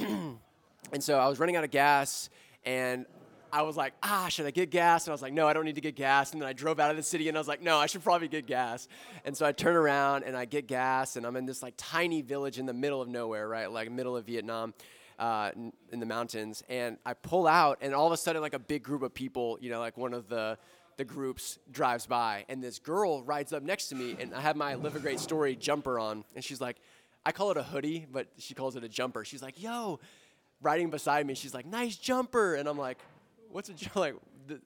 And 0.93 1.03
so 1.03 1.19
I 1.19 1.29
was 1.29 1.39
running 1.39 1.57
out 1.57 1.65
of 1.65 1.71
gas 1.71 2.31
and 2.65 3.07
I 3.53 3.63
was 3.63 3.77
like, 3.77 3.95
ah, 4.03 4.29
should 4.29 4.47
I 4.47 4.51
get 4.51 4.71
gas? 4.71 5.07
And 5.07 5.13
I 5.13 5.15
was 5.15 5.23
like, 5.23 5.33
no, 5.33 5.49
I 5.49 5.53
don't 5.53 5.65
need 5.65 5.75
to 5.75 5.81
get 5.81 5.97
gas. 5.97 6.33
And 6.33 6.41
then 6.41 6.49
I 6.49 6.53
drove 6.53 6.79
out 6.79 6.91
of 6.91 6.97
the 6.97 7.03
city 7.03 7.29
and 7.29 7.37
I 7.37 7.41
was 7.41 7.49
like, 7.49 7.63
no, 7.63 7.79
I 7.79 7.87
should 7.87 8.03
probably 8.03 8.29
get 8.29 8.47
gas. 8.47 8.89
And 9.25 9.37
so 9.37 9.45
I 9.45 9.53
turn 9.53 9.77
around 9.77 10.25
and 10.25 10.37
I 10.37 10.45
get 10.45 10.67
gas 10.67 11.17
and 11.17 11.27
I'm 11.27 11.37
in 11.37 11.47
this 11.47 11.63
like 11.63 11.75
tiny 11.77 12.23
village 12.23 12.59
in 12.59 12.67
the 12.67 12.73
middle 12.73 13.03
of 13.03 13.09
nowhere, 13.09 13.49
right? 13.49 13.71
Like 13.71 13.91
middle 13.91 14.17
of 14.17 14.27
Vietnam. 14.27 14.75
Uh, 15.19 15.51
in 15.93 16.01
the 16.01 16.07
mountains, 16.07 16.63
and 16.71 16.97
I 17.05 17.13
pull 17.13 17.47
out, 17.47 17.77
and 17.83 17.95
all 17.95 18.07
of 18.07 18.13
a 18.15 18.17
sudden, 18.17 18.41
like 18.41 18.55
a 18.55 18.59
big 18.59 18.83
group 18.83 19.03
of 19.03 19.13
people, 19.13 19.59
you 19.61 19.69
know, 19.69 19.79
like 19.79 19.99
one 19.99 20.15
of 20.15 20.31
the 20.31 20.57
the 21.01 21.05
groups 21.07 21.59
drives 21.73 22.05
by, 22.05 22.45
and 22.51 22.63
this 22.63 22.79
girl 22.79 23.23
rides 23.23 23.55
up 23.55 23.63
next 23.63 23.89
to 23.89 23.95
me, 23.95 24.19
and 24.21 24.35
I 24.35 24.43
have 24.43 24.55
my 24.55 24.75
Live 24.75 24.97
a 24.97 24.99
Great 24.99 25.19
Story 25.19 25.57
jumper 25.57 25.99
on, 25.99 26.25
and 26.35 26.45
she's 26.45 26.61
like, 26.61 26.77
I 27.25 27.33
call 27.33 27.51
it 27.51 27.57
a 27.57 27.63
hoodie, 27.63 28.07
but 28.13 28.27
she 28.37 28.53
calls 28.53 28.77
it 28.77 28.85
a 28.85 28.89
jumper. 28.89 29.25
She's 29.25 29.41
like, 29.41 29.63
Yo, 29.63 29.99
riding 30.61 30.91
beside 30.91 31.27
me. 31.27 31.35
She's 31.35 31.55
like, 31.55 31.65
nice 31.65 31.97
jumper. 31.97 32.55
And 32.55 32.69
I'm 32.69 32.77
like, 32.77 32.99
what's 33.51 33.71
a 33.71 33.73
jumper? 33.73 33.99
Like, 34.01 34.17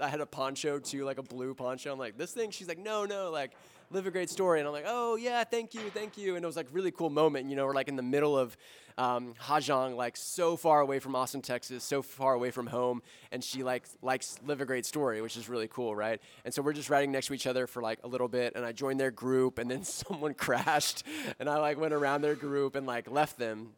I 0.01 0.09
had 0.09 0.21
a 0.21 0.27
poncho 0.27 0.79
too, 0.79 1.05
like 1.05 1.19
a 1.19 1.23
blue 1.23 1.55
poncho. 1.55 1.93
I'm 1.93 1.99
like, 1.99 2.17
this 2.17 2.33
thing? 2.33 2.51
She's 2.51 2.69
like, 2.69 2.79
no, 2.79 3.05
no, 3.05 3.31
like, 3.31 3.53
live 3.91 4.07
a 4.07 4.11
great 4.11 4.31
story. 4.31 4.59
And 4.59 4.67
I'm 4.67 4.73
like, 4.73 4.87
oh, 4.89 5.17
yeah, 5.17 5.45
thank 5.45 5.75
you, 5.75 5.83
thank 5.91 6.17
you. 6.17 6.37
And 6.37 6.45
it 6.45 6.47
was 6.47 6.57
like 6.57 6.69
really 6.73 6.91
cool 6.91 7.11
moment. 7.11 7.51
You 7.51 7.57
know, 7.57 7.67
we're 7.67 7.75
like 7.75 7.89
in 7.89 7.97
the 7.97 8.03
middle 8.03 8.37
of 8.37 8.57
um, 8.97 9.35
Ha 9.39 9.59
Giang, 9.59 9.97
like 9.97 10.17
so 10.17 10.57
far 10.57 10.81
away 10.81 10.99
from 10.99 11.17
Austin, 11.17 11.43
Texas, 11.43 11.83
so 11.83 12.03
far 12.03 12.35
away 12.35 12.51
from 12.51 12.67
home. 12.67 13.03
And 13.33 13.43
she 13.43 13.63
like 13.63 13.87
likes 14.03 14.39
live 14.47 14.61
a 14.61 14.65
great 14.65 14.87
story, 14.87 15.21
which 15.21 15.37
is 15.37 15.49
really 15.49 15.69
cool, 15.69 15.95
right? 15.97 16.21
And 16.45 16.55
so 16.55 16.63
we're 16.63 16.73
just 16.73 16.91
riding 16.91 17.11
next 17.11 17.27
to 17.29 17.35
each 17.35 17.47
other 17.47 17.67
for 17.67 17.83
like 17.83 17.99
a 18.05 18.09
little 18.09 18.29
bit. 18.29 18.55
And 18.55 18.65
I 18.65 18.73
joined 18.73 19.01
their 19.01 19.11
group 19.11 19.59
and 19.59 19.71
then 19.71 19.85
someone 19.85 20.35
crashed. 20.35 21.03
And 21.39 21.49
I 21.49 21.59
like 21.59 21.79
went 21.79 21.95
around 21.95 22.23
their 22.23 22.37
group 22.37 22.77
and 22.77 22.87
like 22.87 23.11
left 23.11 23.39
them. 23.39 23.71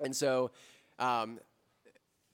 And 0.00 0.14
so 0.14 0.50
um, 0.98 1.40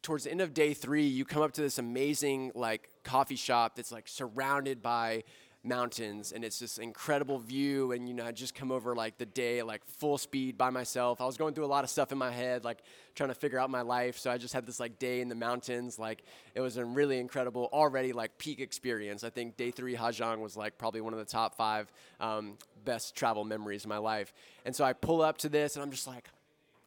towards 0.02 0.24
the 0.24 0.30
end 0.30 0.40
of 0.40 0.54
day 0.54 0.74
three, 0.74 1.06
you 1.06 1.24
come 1.24 1.42
up 1.42 1.52
to 1.52 1.60
this 1.60 1.78
amazing 1.78 2.52
like 2.54 2.88
coffee 3.04 3.36
shop 3.36 3.76
that's 3.76 3.92
like 3.92 4.06
surrounded 4.06 4.82
by 4.82 5.24
mountains 5.64 6.32
and 6.32 6.44
it's 6.44 6.60
this 6.60 6.78
incredible 6.78 7.38
view 7.38 7.90
and 7.90 8.08
you 8.08 8.14
know 8.14 8.24
i 8.24 8.30
just 8.30 8.54
come 8.54 8.70
over 8.70 8.94
like 8.94 9.18
the 9.18 9.26
day 9.26 9.60
like 9.62 9.84
full 9.84 10.16
speed 10.16 10.56
by 10.56 10.70
myself. 10.70 11.20
I 11.20 11.26
was 11.26 11.36
going 11.36 11.52
through 11.52 11.64
a 11.64 11.66
lot 11.66 11.82
of 11.82 11.90
stuff 11.90 12.12
in 12.12 12.18
my 12.18 12.30
head 12.30 12.64
like 12.64 12.78
trying 13.16 13.30
to 13.30 13.34
figure 13.34 13.58
out 13.58 13.68
my 13.68 13.82
life 13.82 14.18
so 14.18 14.30
i 14.30 14.38
just 14.38 14.54
had 14.54 14.66
this 14.66 14.78
like 14.78 14.98
day 15.00 15.20
in 15.20 15.28
the 15.28 15.34
mountains 15.34 15.98
like 15.98 16.22
it 16.54 16.60
was 16.60 16.76
a 16.76 16.84
really 16.84 17.18
incredible 17.18 17.68
already 17.72 18.12
like 18.12 18.38
peak 18.38 18.60
experience. 18.60 19.24
I 19.24 19.30
think 19.30 19.56
day 19.56 19.70
three 19.70 19.94
Ha 19.94 20.10
Giang 20.10 20.40
was 20.40 20.56
like 20.56 20.78
probably 20.78 21.00
one 21.00 21.12
of 21.12 21.18
the 21.18 21.24
top 21.24 21.54
five 21.54 21.90
um, 22.20 22.58
best 22.84 23.14
travel 23.14 23.44
memories 23.44 23.84
of 23.84 23.88
my 23.88 23.98
life. 23.98 24.32
And 24.64 24.74
so 24.74 24.84
i 24.84 24.92
pull 24.92 25.22
up 25.22 25.38
to 25.38 25.48
this 25.48 25.76
and 25.76 25.82
i'm 25.82 25.90
just 25.90 26.06
like 26.06 26.28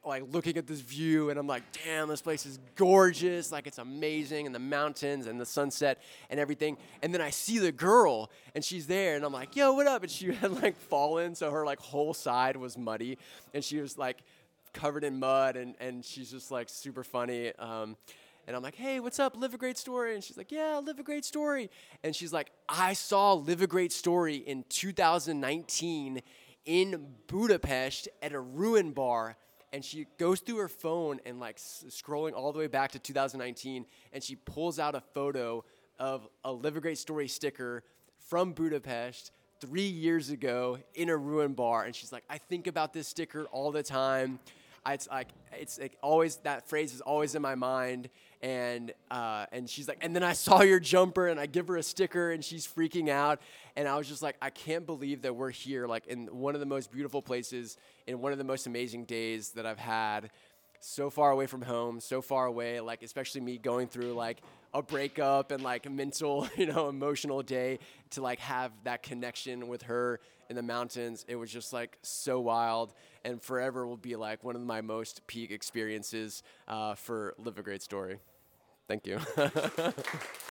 like 0.04 0.24
looking 0.32 0.58
at 0.58 0.66
this 0.66 0.80
view 0.80 1.30
and 1.30 1.38
I'm 1.38 1.46
like, 1.46 1.64
damn, 1.86 2.08
this 2.08 2.22
place 2.22 2.46
is 2.46 2.60
gorgeous. 2.76 3.52
Like 3.52 3.68
it's 3.68 3.78
amazing 3.78 4.48
and 4.48 4.56
the 4.56 4.60
mountains 4.60 5.28
and 5.28 5.40
the 5.40 5.46
sunset 5.46 6.02
and 6.30 6.40
everything. 6.40 6.78
And 7.04 7.14
then 7.14 7.22
I 7.22 7.30
see 7.30 7.60
the 7.60 7.72
girl 7.72 8.32
and 8.56 8.64
she's 8.64 8.88
there 8.88 9.16
and 9.16 9.24
I'm 9.24 9.34
like, 9.34 9.56
yo, 9.56 9.74
what 9.74 9.86
up? 9.88 10.02
And 10.02 10.12
she 10.12 10.32
had 10.34 10.62
like 10.62 10.76
fallen. 10.76 11.36
So 11.36 11.52
her 11.52 11.66
like 11.66 11.80
whole 11.80 12.14
side 12.14 12.58
was 12.58 12.78
muddy 12.78 13.18
and 13.54 13.64
she 13.64 13.80
was 13.80 13.98
like 13.98 14.18
covered 14.74 15.04
in 15.04 15.20
mud 15.20 15.56
and, 15.56 15.76
and 15.80 16.04
she's 16.04 16.32
just 16.32 16.50
like 16.50 16.70
super 16.70 17.04
funny. 17.04 17.54
Um, 17.60 17.96
and 18.48 18.56
I'm 18.56 18.64
like, 18.64 18.76
hey, 18.76 19.00
what's 19.00 19.20
up? 19.20 19.38
Live 19.38 19.54
a 19.54 19.58
great 19.58 19.78
story. 19.78 20.16
And 20.16 20.24
she's 20.24 20.36
like, 20.36 20.52
yeah, 20.52 20.82
live 20.84 20.98
a 20.98 21.04
great 21.04 21.26
story. 21.26 21.70
And 22.04 22.16
she's 22.16 22.34
like, 22.34 22.52
I 22.68 22.94
saw 22.94 23.34
Live 23.34 23.62
a 23.62 23.68
Great 23.68 23.92
Story 23.94 24.38
in 24.38 24.66
2019 24.68 26.24
in 26.66 27.08
Budapest 27.28 28.10
at 28.22 28.34
a 28.34 28.40
ruin 28.40 28.92
bar 28.92 29.38
and 29.74 29.84
she 29.84 30.06
goes 30.18 30.40
through 30.40 30.58
her 30.58 30.68
phone 30.68 31.20
and 31.26 31.40
like 31.40 31.56
s- 31.56 31.86
scrolling 31.90 32.34
all 32.34 32.52
the 32.52 32.60
way 32.60 32.68
back 32.68 32.92
to 32.92 33.00
2019 33.00 33.86
and 34.14 34.24
she 34.24 34.36
pulls 34.36 34.80
out 34.80 34.96
a 34.96 35.02
photo 35.14 35.64
of 36.00 36.28
a 36.44 36.52
live 36.52 36.76
a 36.78 36.82
great 36.82 36.98
story 36.98 37.28
sticker 37.28 37.84
from 38.28 38.54
budapest 38.54 39.32
three 39.60 39.88
years 39.88 40.30
ago 40.30 40.78
in 40.96 41.10
a 41.10 41.16
ruin 41.18 41.54
bar 41.54 41.84
and 41.84 41.96
she's 41.96 42.12
like 42.12 42.24
i 42.30 42.38
think 42.38 42.68
about 42.68 42.94
this 42.94 43.08
sticker 43.08 43.46
all 43.46 43.72
the 43.72 43.84
time. 43.84 44.40
I, 44.84 44.94
it's 44.94 45.08
like 45.08 45.28
it's 45.54 45.80
like 45.80 45.96
always 46.02 46.38
that 46.38 46.68
phrase 46.68 46.92
is 46.92 47.02
always 47.02 47.36
in 47.36 47.42
my 47.44 47.54
mind 47.54 48.10
and 48.44 48.94
uh, 49.10 49.46
and 49.52 49.70
she's 49.70 49.88
like 49.88 50.00
and 50.02 50.16
then 50.16 50.24
i 50.24 50.34
saw 50.34 50.62
your 50.62 50.80
jumper 50.80 51.28
and 51.28 51.40
i 51.40 51.46
give 51.46 51.68
her 51.68 51.78
a 51.78 51.84
sticker 51.84 52.32
and 52.32 52.44
she's 52.44 52.68
freaking 52.68 53.10
out 53.10 53.40
and 53.76 53.88
i 53.88 53.98
was 53.98 54.08
just 54.08 54.22
like 54.22 54.36
i 54.42 54.50
can't 54.50 54.86
believe 54.86 55.22
that 55.22 55.36
we're 55.36 55.52
here 55.52 55.88
like 55.88 56.08
in 56.08 56.28
one 56.28 56.56
of 56.56 56.60
the 56.60 56.66
most 56.66 56.92
beautiful 56.92 57.22
places 57.22 57.78
in 58.08 58.20
one 58.20 58.32
of 58.32 58.38
the 58.38 58.44
most 58.44 58.68
amazing 58.68 59.06
days 59.06 59.52
that 59.52 59.66
i've 59.66 59.80
had 59.80 60.30
so 60.82 61.10
far 61.10 61.32
away 61.32 61.46
from 61.46 61.62
home, 61.62 62.00
so 62.00 62.22
far 62.22 62.48
away, 62.48 62.80
like 62.80 63.04
especially 63.04 63.42
me 63.42 63.58
going 63.58 63.88
through 63.88 64.14
like 64.14 64.42
a 64.74 64.82
breakup 64.82 65.52
and 65.52 65.64
like 65.64 65.86
a 65.86 65.90
mental, 65.90 66.48
you 66.58 66.66
know, 66.66 66.90
emotional 66.90 67.42
day 67.42 67.80
to 68.12 68.22
like 68.22 68.40
have 68.40 68.72
that 68.84 69.04
connection 69.04 69.68
with 69.68 69.84
her 69.84 70.20
in 70.50 70.56
the 70.56 70.62
mountains. 70.62 71.24
It 71.28 71.36
was 71.36 71.52
just 71.52 71.72
like 71.72 71.98
so 72.02 72.40
wild 72.40 72.94
and 73.24 73.42
forever 73.42 73.86
will 73.86 73.98
be 73.98 74.16
like 74.16 74.44
one 74.44 74.56
of 74.56 74.62
my 74.62 74.82
most 74.82 75.26
peak 75.28 75.52
experiences 75.52 76.44
uh, 76.68 76.96
for 76.96 77.36
Live 77.38 77.58
a 77.58 77.62
Great 77.62 77.84
Story. 77.84 78.20
Thank 78.92 79.08
you. 79.08 79.20